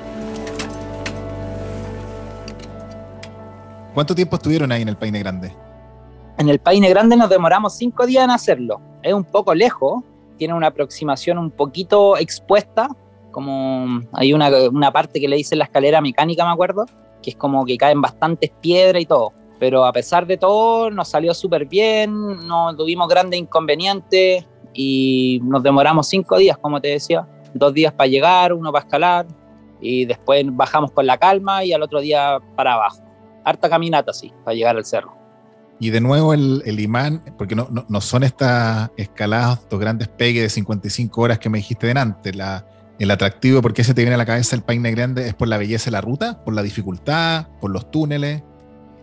¿Cuánto 3.94 4.16
tiempo 4.16 4.38
estuvieron 4.38 4.72
ahí 4.72 4.84
en 4.84 4.88
el 4.88 4.96
Paine 4.96 5.20
Grande? 5.20 5.54
En 6.38 6.48
el 6.48 6.60
Paine 6.60 6.88
Grande 6.88 7.18
nos 7.18 7.30
demoramos 7.30 7.76
cinco 7.76 8.06
días 8.06 8.24
en 8.24 8.32
hacerlo. 8.32 8.80
Es 9.04 9.14
un 9.14 9.26
poco 9.26 9.54
lejos, 9.54 10.06
tiene 10.38 10.54
una 10.54 10.68
aproximación 10.68 11.38
un 11.38 11.52
poquito 11.52 12.16
expuesta, 12.16 12.88
como 13.32 14.04
hay 14.14 14.32
una, 14.32 14.50
una 14.72 14.90
parte 14.90 15.20
que 15.20 15.28
le 15.28 15.36
dice 15.36 15.58
la 15.58 15.66
escalera 15.66 16.00
mecánica, 16.00 16.46
me 16.46 16.54
acuerdo, 16.54 16.86
que 17.22 17.32
es 17.32 17.36
como 17.36 17.66
que 17.66 17.76
caen 17.76 18.02
bastantes 18.02 18.52
piedras 18.62 19.02
y 19.02 19.06
todo. 19.06 19.34
Pero 19.60 19.86
a 19.86 19.94
pesar 19.94 20.28
de 20.28 20.38
todo, 20.38 20.90
nos 20.90 21.08
salió 21.08 21.34
súper 21.34 21.66
bien, 21.66 22.48
no 22.48 22.76
tuvimos 22.76 23.08
grandes 23.08 23.40
inconvenientes 23.40 24.46
y 24.74 25.40
nos 25.44 25.64
demoramos 25.64 26.08
cinco 26.08 26.38
días, 26.38 26.58
como 26.58 26.82
te 26.82 26.90
decía. 26.90 27.28
Dos 27.54 27.74
días 27.74 27.94
para 27.94 28.08
llegar, 28.08 28.52
uno 28.52 28.72
para 28.72 28.84
escalar 28.84 29.26
y 29.80 30.06
después 30.06 30.44
bajamos 30.52 30.92
con 30.92 31.06
la 31.06 31.18
calma 31.18 31.64
y 31.64 31.74
al 31.74 31.82
otro 31.84 32.02
día 32.02 32.40
para 32.56 32.74
abajo. 32.74 33.02
Harta 33.44 33.70
caminata, 33.70 34.14
sí, 34.14 34.34
para 34.44 34.56
llegar 34.56 34.76
al 34.76 34.86
cerro. 34.86 35.16
Y 35.80 35.90
de 35.90 36.02
nuevo 36.02 36.34
el, 36.34 36.80
imán, 36.80 37.24
porque 37.38 37.56
no, 37.56 37.68
no, 37.70 38.02
son 38.02 38.24
estas 38.24 38.92
escaladas, 38.98 39.60
estos 39.60 39.80
grandes 39.80 40.08
pegues 40.08 40.44
de 40.44 40.50
55 40.50 41.22
horas 41.22 41.40
que 41.40 41.50
me 41.50 41.58
dijiste 41.58 41.88
delante. 41.88 42.34
La, 42.34 42.66
el 42.98 43.12
atractivo, 43.12 43.62
¿por 43.62 43.74
qué 43.74 43.84
se 43.84 43.94
te 43.94 44.02
viene 44.02 44.16
a 44.16 44.18
la 44.18 44.26
cabeza 44.26 44.56
el 44.56 44.62
Paine 44.62 44.92
Grande? 44.92 45.28
¿Es 45.28 45.34
por 45.34 45.50
la 45.50 45.58
belleza 45.58 45.86
de 45.86 45.92
la 45.92 46.02
ruta? 46.02 46.44
¿Por 46.46 46.54
la 46.54 46.64
dificultad? 46.64 47.48
¿Por 47.60 47.72
los 47.72 47.92
túneles? 47.92 48.42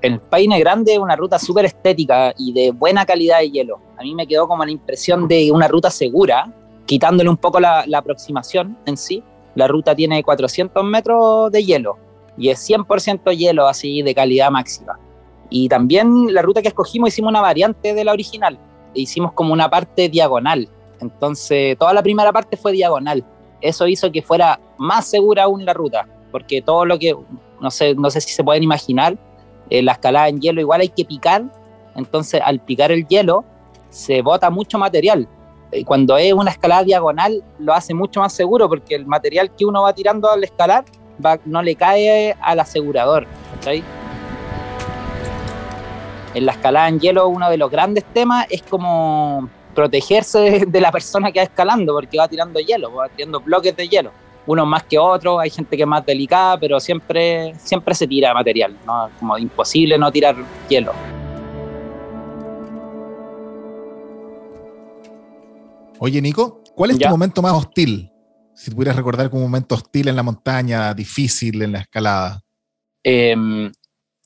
El 0.02 0.18
Paine 0.18 0.58
Grande 0.58 0.94
es 0.94 0.98
una 0.98 1.14
ruta 1.14 1.38
súper 1.38 1.64
estética 1.64 2.34
y 2.36 2.52
de 2.52 2.72
buena 2.72 3.06
calidad 3.06 3.38
de 3.38 3.50
hielo. 3.50 3.78
A 3.96 4.02
mí 4.02 4.16
me 4.16 4.26
quedó 4.26 4.48
como 4.48 4.64
la 4.64 4.70
impresión 4.72 5.28
de 5.28 5.52
una 5.52 5.68
ruta 5.68 5.90
segura, 5.90 6.52
quitándole 6.86 7.30
un 7.30 7.36
poco 7.36 7.60
la, 7.60 7.84
la 7.86 7.98
aproximación 7.98 8.76
en 8.84 8.96
sí. 8.96 9.22
La 9.54 9.68
ruta 9.68 9.94
tiene 9.94 10.24
400 10.24 10.82
metros 10.82 11.52
de 11.52 11.64
hielo 11.64 11.98
y 12.36 12.48
es 12.48 12.68
100% 12.68 13.36
hielo 13.36 13.68
así 13.68 14.02
de 14.02 14.12
calidad 14.12 14.50
máxima. 14.50 14.98
Y 15.50 15.68
también 15.68 16.34
la 16.34 16.42
ruta 16.42 16.62
que 16.62 16.68
escogimos 16.68 17.10
hicimos 17.10 17.30
una 17.30 17.40
variante 17.40 17.94
de 17.94 18.04
la 18.04 18.12
original. 18.12 18.58
Hicimos 18.94 19.32
como 19.34 19.52
una 19.52 19.70
parte 19.70 20.08
diagonal. 20.08 20.68
Entonces, 21.00 21.78
toda 21.78 21.92
la 21.92 22.02
primera 22.02 22.32
parte 22.32 22.56
fue 22.56 22.72
diagonal. 22.72 23.24
Eso 23.60 23.86
hizo 23.86 24.10
que 24.10 24.22
fuera 24.22 24.58
más 24.78 25.06
segura 25.06 25.44
aún 25.44 25.64
la 25.64 25.74
ruta, 25.74 26.08
porque 26.32 26.60
todo 26.60 26.84
lo 26.84 26.98
que, 26.98 27.14
no 27.60 27.70
sé, 27.70 27.94
no 27.94 28.10
sé 28.10 28.20
si 28.20 28.32
se 28.32 28.42
pueden 28.42 28.64
imaginar, 28.64 29.16
eh, 29.72 29.82
la 29.82 29.92
escalada 29.92 30.28
en 30.28 30.38
hielo 30.38 30.61
igual 30.61 30.82
hay 30.82 30.90
que 30.90 31.06
picar. 31.06 31.44
Entonces, 31.94 32.42
al 32.44 32.61
picar 32.61 32.92
el 32.92 33.06
hielo, 33.06 33.42
se 33.88 34.20
bota 34.20 34.50
mucho 34.50 34.78
material. 34.78 35.26
Y 35.72 35.85
cuando 35.85 36.18
es 36.18 36.35
una 36.35 36.50
escalada 36.50 36.85
diagonal, 36.85 37.42
lo 37.58 37.72
hace 37.72 37.94
mucho 37.94 38.20
más 38.20 38.35
seguro, 38.35 38.68
porque 38.68 38.94
el 38.94 39.06
material 39.06 39.50
que 39.56 39.64
uno 39.64 39.82
va 39.82 39.94
tirando 39.94 40.30
al 40.30 40.44
escalar 40.44 40.85
va, 41.24 41.38
no 41.46 41.62
le 41.62 41.74
cae 41.74 42.37
al 42.42 42.61
asegurador. 42.61 43.26
en 46.35 46.46
la 46.46 46.52
escalada 46.52 46.88
en 46.88 47.00
hielo 47.00 47.28
uno 47.28 47.48
de 47.48 47.56
los 47.56 47.70
grandes 47.70 48.04
temas 48.04 48.46
es 48.50 48.62
como 48.62 49.48
protegerse 49.74 50.66
de, 50.66 50.80
la 50.80 50.92
persona 50.92 51.32
que 51.32 51.40
va 51.40 51.44
escalando, 51.44 51.94
porque 51.94 52.18
va 52.18 52.28
tirando 52.28 52.61
hielo, 52.61 52.94
va 52.94 53.08
tirando 53.08 53.40
bloques 53.40 53.74
de 53.74 53.88
hielo. 53.88 54.12
Unos 54.46 54.66
más 54.66 54.83
que 54.85 54.98
otros, 54.98 55.38
hay 55.40 55.50
gente 55.50 55.76
que 55.76 55.83
es 55.83 55.88
más 55.88 56.05
delicada, 56.05 56.59
pero 56.59 56.81
siempre, 56.81 57.55
siempre 57.59 57.94
se 57.94 58.07
tira 58.07 58.35
material, 58.35 58.76
¿no? 58.85 59.09
como 59.18 59.38
imposible 59.38 59.96
no 59.96 60.11
tirar 60.11 60.37
hielo. 60.68 60.92
Oye, 65.98 66.20
Nico, 66.20 66.62
¿cuál 66.74 66.90
es 66.90 66.98
tu 66.98 67.09
momento 67.09 67.40
más 67.42 67.52
hostil? 67.52 68.11
Si 68.55 68.70
pudieras 68.72 68.96
recordar 68.96 69.31
un 69.33 69.42
momento 69.42 69.76
hostil 69.76 70.09
en 70.09 70.16
la 70.16 70.24
montaña, 70.24 70.92
difícil 70.92 71.62
en 71.62 71.72
la 71.72 71.78
escalada. 71.81 72.42
Eh, 73.05 73.37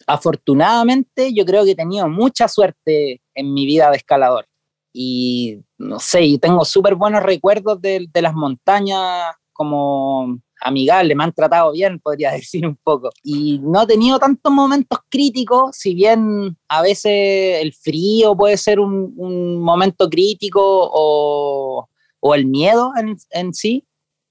afortunadamente 0.06 1.34
yo 1.34 1.44
creo 1.44 1.64
que 1.64 1.72
he 1.72 1.76
tenido 1.76 2.08
mucha 2.08 2.48
suerte 2.48 3.20
en 3.34 3.52
mi 3.52 3.66
vida 3.66 3.90
de 3.90 3.96
escalador. 3.96 4.46
Y 4.92 5.58
no 5.78 5.98
sé, 5.98 6.38
tengo 6.40 6.64
súper 6.64 6.94
buenos 6.94 7.22
recuerdos 7.22 7.80
de, 7.82 8.08
las 8.14 8.34
montañas 8.34 9.34
como 9.56 10.38
amigables, 10.60 11.16
me 11.16 11.24
han 11.24 11.32
tratado 11.32 11.72
bien, 11.72 11.98
podría 12.00 12.32
decir 12.32 12.66
un 12.66 12.76
poco. 12.76 13.10
Y 13.22 13.58
no 13.60 13.82
he 13.82 13.86
tenido 13.86 14.18
tantos 14.18 14.52
momentos 14.52 14.98
críticos, 15.08 15.76
si 15.76 15.94
bien 15.94 16.56
a 16.68 16.82
veces 16.82 17.62
el 17.62 17.72
frío 17.72 18.36
puede 18.36 18.56
ser 18.56 18.80
un, 18.80 19.60
momento 19.60 20.08
crítico 20.08 20.60
o, 20.62 21.88
o 22.20 22.34
el 22.34 22.46
miedo 22.46 22.92
en, 22.96 23.16
en, 23.30 23.54
sí, 23.54 23.86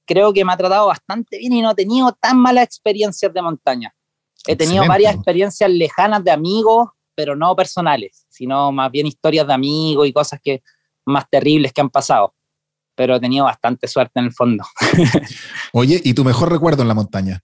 creo 0.06 0.34
que 0.34 0.46
me 0.46 0.54
ha 0.54 0.58
tratado 0.58 0.88
bastante 0.88 1.38
bien 1.38 1.54
y 1.54 1.62
no 1.62 1.72
he 1.72 1.76
tenido 1.76 2.12
tan 2.14 2.38
malas 2.38 2.66
experiencias 2.66 3.34
de 3.34 3.42
montaña. 3.42 3.96
He 4.48 4.56
tenido 4.56 4.86
varias 4.86 5.16
experiencias 5.16 5.70
lejanas 5.72 6.24
de 6.24 6.30
amigos, 6.30 6.90
pero 7.16 7.36
no 7.36 7.56
personales, 7.56 8.28
sino 8.30 8.72
más 8.72 8.92
bien 8.92 9.08
historias 9.08 9.48
de 9.48 9.54
amigos 9.54 10.08
y 10.08 10.14
cosas 10.14 10.40
que 10.44 10.62
más 11.06 11.28
terribles 11.30 11.74
que 11.74 11.82
han 11.82 11.90
pasado. 11.90 12.35
Pero 12.96 13.16
he 13.16 13.20
tenido 13.20 13.46
bastante 13.46 13.88
suerte 13.88 14.20
en 14.20 14.26
el 14.26 14.34
fondo. 14.34 14.64
Oye, 15.74 16.00
¿y 16.04 16.14
tu 16.14 16.24
mejor 16.24 16.52
recuerdo 16.52 16.82
en 16.82 16.88
la 16.88 16.94
montaña? 16.94 17.42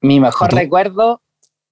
Mi 0.00 0.18
mejor 0.18 0.52
recuerdo, 0.52 1.20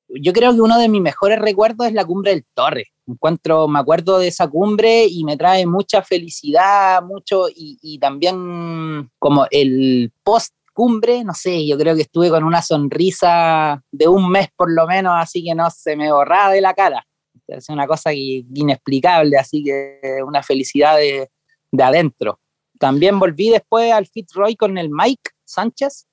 yo 0.08 0.32
creo 0.32 0.52
que 0.52 0.60
uno 0.60 0.78
de 0.78 0.88
mis 0.88 1.00
mejores 1.00 1.38
recuerdos 1.38 1.86
es 1.86 1.94
la 1.94 2.04
cumbre 2.04 2.32
del 2.32 2.44
Torre. 2.54 2.88
Encuentro, 3.06 3.68
me 3.68 3.78
acuerdo 3.78 4.18
de 4.18 4.28
esa 4.28 4.48
cumbre 4.48 5.06
y 5.06 5.24
me 5.24 5.36
trae 5.38 5.66
mucha 5.66 6.02
felicidad, 6.02 7.02
mucho, 7.02 7.48
y, 7.48 7.78
y 7.80 7.98
también 7.98 9.10
como 9.18 9.46
el 9.50 10.12
post 10.22 10.54
cumbre, 10.78 11.24
no 11.24 11.34
sé, 11.34 11.66
yo 11.66 11.76
creo 11.76 11.96
que 11.96 12.02
estuve 12.02 12.30
con 12.30 12.44
una 12.44 12.62
sonrisa 12.62 13.82
de 13.90 14.06
un 14.06 14.30
mes 14.30 14.46
por 14.54 14.70
lo 14.70 14.86
menos, 14.86 15.12
así 15.16 15.42
que 15.42 15.52
no 15.52 15.68
se 15.70 15.96
me 15.96 16.12
borraba 16.12 16.52
de 16.52 16.60
la 16.60 16.72
cara. 16.72 17.04
Es 17.48 17.68
una 17.68 17.86
cosa 17.88 18.12
inexplicable, 18.12 19.36
así 19.36 19.64
que 19.64 19.98
una 20.24 20.42
felicidad 20.42 20.96
de, 20.96 21.30
de 21.72 21.82
adentro. 21.82 22.38
También 22.78 23.18
volví 23.18 23.50
después 23.50 23.92
al 23.92 24.06
Fitzroy 24.06 24.56
con 24.56 24.78
el 24.78 24.88
Mike 24.90 25.30
Sánchez 25.44 26.06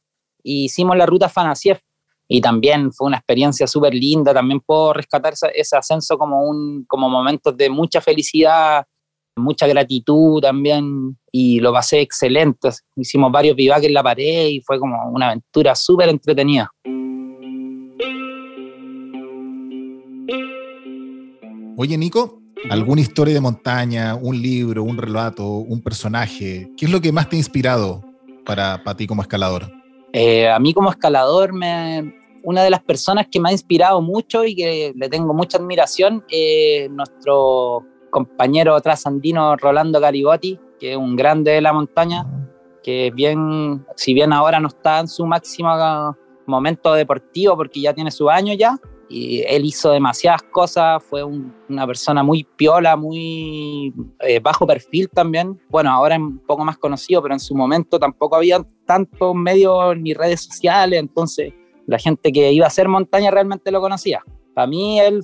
y 0.44 0.66
hicimos 0.66 0.98
la 0.98 1.06
ruta 1.06 1.30
Fanasiev 1.30 1.80
y 2.28 2.42
también 2.42 2.92
fue 2.92 3.08
una 3.08 3.18
experiencia 3.18 3.68
súper 3.68 3.94
linda. 3.94 4.34
También 4.34 4.60
puedo 4.60 4.94
rescatar 4.94 5.34
ese, 5.34 5.52
ese, 5.54 5.78
ascenso 5.78 6.18
como, 6.18 6.44
un, 6.44 6.86
como 6.86 7.10
momentos 7.10 7.56
de 7.56 7.70
mucha 7.70 8.02
felicidad 8.02 8.86
mucha 9.38 9.68
gratitud 9.68 10.42
también 10.42 11.18
y 11.32 11.60
lo 11.60 11.74
pasé 11.74 12.02
excelente. 12.02 12.70
Hicimos 12.96 13.32
varios 13.32 13.56
vivaques 13.56 13.88
en 13.88 13.94
la 13.94 14.04
pared 14.04 14.48
y 14.48 14.62
fue 14.62 14.80
como 14.80 15.10
una 15.10 15.28
aventura 15.28 15.76
súper 15.76 16.10
entretenida. 16.10 16.72
Oye, 21.78 21.98
Nico, 21.98 22.42
¿alguna 22.70 23.02
historia 23.02 23.34
de 23.34 23.42
montaña, 23.42 24.16
un 24.16 24.42
libro, 24.42 24.84
un 24.84 24.98
relato, 24.98 25.46
un 25.46 25.82
personaje? 25.82 26.72
¿Qué 26.78 26.86
es 26.86 26.92
lo 26.92 27.02
que 27.02 27.12
más 27.12 27.30
te 27.30 27.36
ha 27.36 27.40
inspirado 27.40 28.02
para, 28.46 28.84
para 28.84 28.98
ti 28.98 29.08
como 29.08 29.22
escalador? 29.22 29.72
Eh, 30.14 30.50
a 30.50 30.60
mí 30.60 30.74
como 30.74 30.90
escalador, 30.90 31.54
me, 31.54 32.16
una 32.44 32.64
de 32.64 32.70
las 32.70 32.82
personas 32.84 33.28
que 33.30 33.40
me 33.40 33.50
ha 33.50 33.52
inspirado 33.52 34.02
mucho 34.02 34.46
y 34.46 34.56
que 34.56 34.94
le 34.96 35.10
tengo 35.10 35.34
mucha 35.34 35.58
admiración 35.58 36.24
es 36.30 36.90
nuestro 36.90 37.86
compañero 38.10 38.80
trasandino 38.80 39.58
Rolando 39.58 40.00
Garibotti, 40.00 40.60
que 40.80 40.92
es 40.92 40.98
un 40.98 41.16
grande 41.16 41.52
de 41.52 41.62
la 41.62 41.74
montaña, 41.74 42.26
que 42.82 43.12
bien, 43.14 43.86
si 43.96 44.14
bien 44.14 44.32
ahora 44.32 44.60
no 44.60 44.68
está 44.68 45.00
en 45.00 45.08
su 45.08 45.26
máximo 45.26 46.16
momento 46.46 46.94
deportivo 46.94 47.58
porque 47.58 47.82
ya 47.82 47.94
tiene 47.94 48.12
su 48.12 48.30
año 48.30 48.54
ya, 48.54 48.80
y 49.10 49.42
él 49.42 49.66
hizo 49.66 49.92
demasiadas 49.92 50.42
cosas, 50.44 51.04
fue 51.04 51.24
una 51.24 51.86
persona 51.86 52.24
muy 52.24 52.44
piola, 52.44 52.96
muy 52.96 53.94
eh, 54.22 54.40
bajo 54.40 54.66
perfil 54.66 55.10
también. 55.10 55.60
Bueno, 55.70 55.92
ahora 55.92 56.16
es 56.16 56.22
un 56.22 56.40
poco 56.40 56.64
más 56.66 56.78
conocido, 56.78 57.22
pero 57.22 57.34
en 57.34 57.40
su 57.40 57.56
momento 57.56 58.00
tampoco 58.00 58.36
había 58.36 58.66
tantos 58.86 59.36
medios 59.36 59.98
ni 59.98 60.14
redes 60.14 60.42
sociales, 60.42 61.00
entonces 61.00 61.54
la 61.86 62.00
gente 62.00 62.32
que 62.32 62.52
iba 62.52 62.66
a 62.66 62.68
hacer 62.68 62.88
montaña 62.88 63.30
realmente 63.30 63.72
lo 63.72 63.80
conocía. 63.80 64.24
Para 64.54 64.68
mí 64.68 65.00
él 65.00 65.24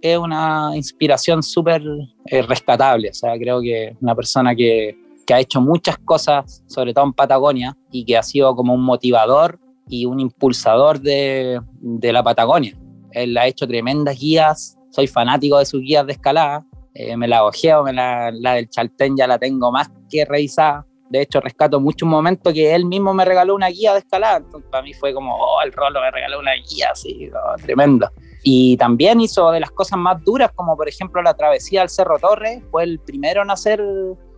es 0.00 0.18
una 0.18 0.72
inspiración 0.74 1.42
súper 1.42 1.82
eh, 2.26 2.42
rescatable, 2.42 3.10
o 3.10 3.14
sea, 3.14 3.38
creo 3.38 3.60
que 3.60 3.96
una 4.00 4.14
persona 4.16 4.54
que, 4.54 4.96
que 5.24 5.34
ha 5.34 5.40
hecho 5.40 5.60
muchas 5.60 5.98
cosas, 5.98 6.64
sobre 6.66 6.92
todo 6.92 7.04
en 7.04 7.12
Patagonia, 7.12 7.76
y 7.92 8.04
que 8.04 8.16
ha 8.16 8.22
sido 8.22 8.54
como 8.56 8.74
un 8.74 8.82
motivador 8.82 9.60
y 9.88 10.06
un 10.06 10.18
impulsador 10.18 11.00
de, 11.00 11.60
de 11.80 12.12
la 12.12 12.22
Patagonia. 12.22 12.76
Él 13.12 13.36
ha 13.38 13.46
hecho 13.46 13.66
tremendas 13.66 14.18
guías, 14.18 14.78
soy 14.90 15.06
fanático 15.06 15.58
de 15.58 15.66
sus 15.66 15.80
guías 15.80 16.06
de 16.06 16.12
escalada, 16.12 16.64
eh, 16.94 17.16
me 17.16 17.26
la 17.26 17.44
ojeo, 17.44 17.82
me 17.82 17.92
la, 17.92 18.30
la, 18.32 18.54
del 18.54 18.68
Chaltén 18.68 19.16
ya 19.16 19.26
la 19.26 19.38
tengo 19.38 19.72
más 19.72 19.90
que 20.10 20.24
revisada. 20.24 20.86
De 21.08 21.22
hecho, 21.22 21.40
rescato 21.40 21.78
mucho 21.78 22.06
un 22.06 22.10
momento 22.10 22.52
que 22.52 22.74
él 22.74 22.86
mismo 22.86 23.12
me 23.12 23.24
regaló 23.24 23.54
una 23.54 23.68
guía 23.68 23.92
de 23.92 23.98
escalada. 23.98 24.38
Entonces, 24.38 24.68
para 24.70 24.82
mí 24.82 24.94
fue 24.94 25.12
como, 25.12 25.36
oh, 25.36 25.60
el 25.62 25.72
rolo 25.72 26.00
me 26.00 26.10
regaló 26.10 26.38
una 26.38 26.52
guía, 26.54 26.90
así, 26.92 27.30
oh, 27.30 27.56
tremendo. 27.56 28.10
Y 28.42 28.76
también 28.76 29.20
hizo 29.20 29.50
de 29.50 29.60
las 29.60 29.70
cosas 29.70 29.98
más 29.98 30.22
duras, 30.24 30.50
como 30.54 30.76
por 30.76 30.88
ejemplo 30.88 31.22
la 31.22 31.34
travesía 31.34 31.82
al 31.82 31.90
Cerro 31.90 32.18
Torre. 32.18 32.62
Fue 32.70 32.84
el 32.84 32.98
primero 32.98 33.42
en 33.42 33.50
hacer 33.50 33.82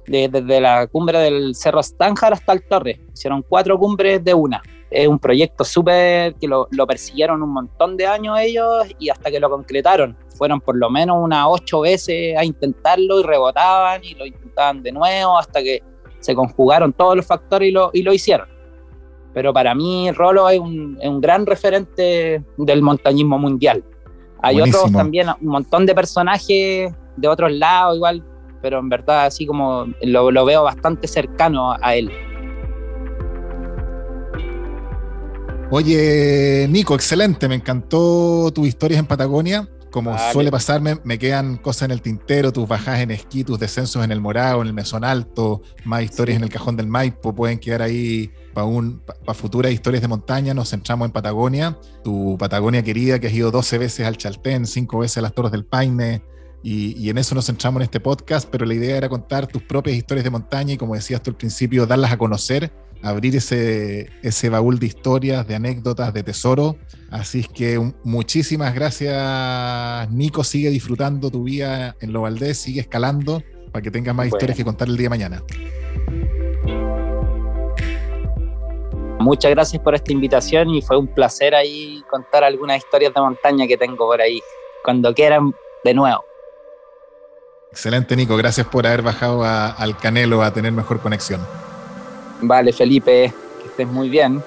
desde 0.07 0.61
la 0.61 0.87
cumbre 0.87 1.19
del 1.19 1.55
Cerro 1.55 1.83
Stánjar 1.83 2.35
hasta 2.35 2.53
el 2.53 2.63
Torre. 2.67 3.01
Hicieron 3.13 3.45
cuatro 3.49 3.79
cumbres 3.79 4.23
de 4.23 4.35
una 4.35 4.61
es 4.95 5.09
un 5.09 5.19
proyecto 5.19 5.65
súper 5.65 6.35
que 6.37 6.47
lo, 6.47 6.69
lo, 6.71 6.87
persiguieron 6.87 7.43
un 7.43 7.53
montón 7.53 7.97
de 7.97 8.07
años 8.07 8.39
ellos 8.39 8.87
y 9.01 9.11
hasta 9.11 9.29
que 9.29 9.41
lo 9.41 9.51
concretaron. 9.51 10.17
Fueron 10.39 10.61
por 10.61 10.77
lo 10.77 10.89
menos 10.89 11.17
unas 11.21 11.47
ocho 11.49 11.81
veces 11.81 12.37
a 12.39 12.45
intentarlo 12.45 13.19
y 13.19 13.25
rebotaban 13.25 14.05
y 14.05 14.15
lo 14.15 14.25
intentaban 14.25 14.83
de 14.83 14.93
nuevo 14.93 15.37
hasta 15.37 15.63
que 15.63 15.83
se 16.21 16.35
conjugaron 16.35 16.93
todos 16.93 17.17
los 17.17 17.27
factores 17.27 17.69
y 17.69 17.73
lo, 17.73 17.91
y 17.93 18.03
lo 18.03 18.13
hicieron. 18.13 18.49
Pero 19.35 19.53
para 19.53 19.75
mí 19.75 20.13
Rolo 20.13 20.49
es 20.49 20.61
un, 20.61 20.97
es 21.01 21.09
un 21.09 21.21
gran 21.21 21.45
referente 21.45 22.43
del 22.57 22.83
montañismo 22.83 23.37
mundial. 23.37 23.83
Hay 24.43 24.57
Buenísimo. 24.57 24.85
otros 24.85 24.97
también, 24.97 25.29
un 25.41 25.49
montón 25.49 25.87
de 25.87 25.95
personajes 25.95 26.95
de 27.17 27.29
otros 27.29 27.51
lados 27.51 27.97
igual, 27.97 28.25
pero 28.63 28.79
en 28.79 28.89
verdad 28.89 29.27
así 29.27 29.45
como 29.45 29.87
lo, 30.03 30.31
lo 30.31 30.45
veo 30.45 30.63
bastante 30.63 31.09
cercano 31.09 31.75
a 31.83 31.97
él. 31.97 32.13
Oye, 35.71 36.69
Nico, 36.71 36.95
excelente, 36.95 37.49
me 37.49 37.55
encantó 37.55 38.51
tus 38.55 38.67
historias 38.67 39.01
en 39.01 39.07
Patagonia. 39.07 39.69
Como 39.91 40.11
vale. 40.11 40.33
suele 40.33 40.51
pasarme, 40.51 40.99
me 41.05 41.21
quedan 41.21 41.57
cosas 41.57 41.83
en 41.83 41.93
el 41.93 42.03
tintero, 42.03 42.53
tus 42.53 42.67
bajadas 42.67 43.01
en 43.01 43.13
esquí, 43.13 43.45
tus 43.45 43.61
descensos 43.61 44.05
en 44.05 44.11
el 44.11 44.21
Morado, 44.21 44.61
en 44.61 44.67
el 44.67 44.75
Mesón 44.75 45.05
Alto, 45.05 45.63
más 45.85 46.03
historias 46.03 46.35
sí. 46.35 46.39
en 46.39 46.43
el 46.43 46.51
Cajón 46.51 46.77
del 46.77 46.89
Maipo, 46.89 47.33
pueden 47.33 47.61
quedar 47.61 47.81
ahí 47.81 48.33
para 48.53 48.67
pa 49.25 49.35
futuras 49.35 49.71
historias 49.71 50.03
de 50.03 50.09
montaña. 50.09 50.53
Nos 50.53 50.71
centramos 50.71 51.07
en 51.07 51.13
Patagonia, 51.13 51.79
tu 52.03 52.37
Patagonia 52.37 52.83
querida 52.83 53.21
que 53.21 53.29
has 53.29 53.33
ido 53.33 53.53
12 53.53 53.79
veces 53.79 54.05
al 54.05 54.17
Chaltén, 54.17 54.67
5 54.67 54.99
veces 54.99 55.19
a 55.19 55.21
las 55.23 55.33
Torres 55.33 55.53
del 55.53 55.65
Paine, 55.65 56.25
y, 56.65 56.99
y, 56.99 57.11
en 57.11 57.19
eso 57.19 57.35
nos 57.37 57.47
centramos 57.47 57.79
en 57.81 57.85
este 57.85 58.01
podcast, 58.01 58.49
pero 58.51 58.65
la 58.65 58.75
idea 58.75 58.97
era 58.97 59.09
contar 59.09 59.47
tus 59.47 59.63
propias 59.63 59.97
historias 59.97 60.25
de 60.25 60.31
montaña 60.31 60.73
y 60.73 60.77
como 60.77 60.95
decías 60.95 61.23
tú 61.23 61.31
al 61.31 61.37
principio, 61.37 61.87
darlas 61.87 62.11
a 62.11 62.17
conocer 62.17 62.73
abrir 63.05 63.37
ese, 63.37 64.09
ese 64.23 64.49
baúl 64.49 64.79
de 64.79 64.87
historias, 64.87 65.47
de 65.47 65.55
anécdotas, 65.55 66.13
de 66.15 66.23
tesoro. 66.23 66.77
Así 67.11 67.41
es 67.41 67.49
que 67.49 67.77
un, 67.77 67.95
muchísimas 68.03 68.75
gracias, 68.75 70.11
Nico. 70.11 70.43
Sigue 70.43 70.71
disfrutando 70.71 71.31
tu 71.31 71.45
vida 71.45 71.97
en 72.01 72.13
Lo 72.13 72.23
Valdés, 72.23 72.59
sigue 72.59 72.81
escalando 72.81 73.43
para 73.71 73.83
que 73.83 73.91
tengas 73.91 74.15
más 74.15 74.25
bueno. 74.25 74.37
historias 74.37 74.57
que 74.57 74.65
contar 74.65 74.89
el 74.89 74.97
día 74.97 75.05
de 75.05 75.11
mañana. 75.11 75.43
Muchas 79.21 79.51
gracias 79.51 79.83
por 79.83 79.95
esta 79.95 80.13
invitación 80.13 80.71
y 80.71 80.83
fue 80.83 80.97
un 80.97 81.07
placer 81.07 81.55
ahí 81.55 82.03
contar 82.11 82.43
algunas 82.43 82.79
historias 82.79 83.13
de 83.15 83.21
montaña 83.21 83.67
que 83.67 83.77
tengo 83.77 84.07
por 84.07 84.21
ahí. 84.21 84.41
Cuando 84.83 85.15
quieran, 85.15 85.55
de 85.85 85.95
nuevo. 85.95 86.25
Excelente, 87.71 88.17
Nico. 88.17 88.37
Gracias 88.37 88.67
por 88.67 88.87
haber 88.87 89.03
bajado 89.03 89.45
a, 89.45 89.71
al 89.71 89.97
Canelo 89.97 90.43
a 90.43 90.53
tener 90.53 90.73
mejor 90.73 91.01
conexión. 91.01 91.41
Vale, 92.47 92.73
Felipe, 92.73 93.33
que 93.61 93.69
estés 93.69 93.89
muy 93.89 94.11
bien. 94.11 94.43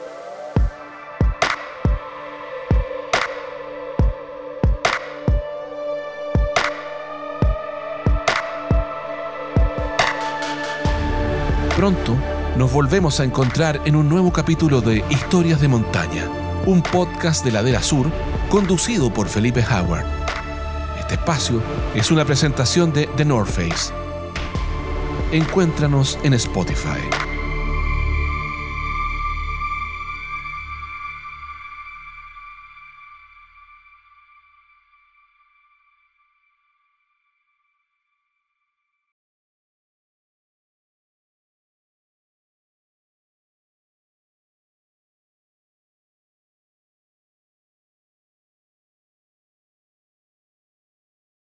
Pronto 11.76 12.16
nos 12.58 12.74
volvemos 12.74 13.20
a 13.20 13.24
encontrar 13.24 13.82
en 13.86 13.96
un 13.96 14.10
nuevo 14.10 14.34
capítulo 14.34 14.82
de 14.82 15.04
Historias 15.10 15.62
de 15.62 15.68
Montaña, 15.68 16.28
un 16.66 16.82
podcast 16.82 17.46
de 17.46 17.52
Ladera 17.52 17.84
Sur 17.84 18.12
conducido 18.50 19.12
por 19.14 19.28
Felipe 19.28 19.64
Howard. 19.64 20.06
Este 21.00 21.14
espacio 21.14 21.62
es 21.94 22.10
una 22.10 22.26
presentación 22.26 22.92
de 22.94 23.08
The 23.16 23.26
North 23.26 23.50
Face. 23.50 23.94
Encuéntranos 25.32 26.18
en 26.24 26.34
Spotify. 26.34 27.37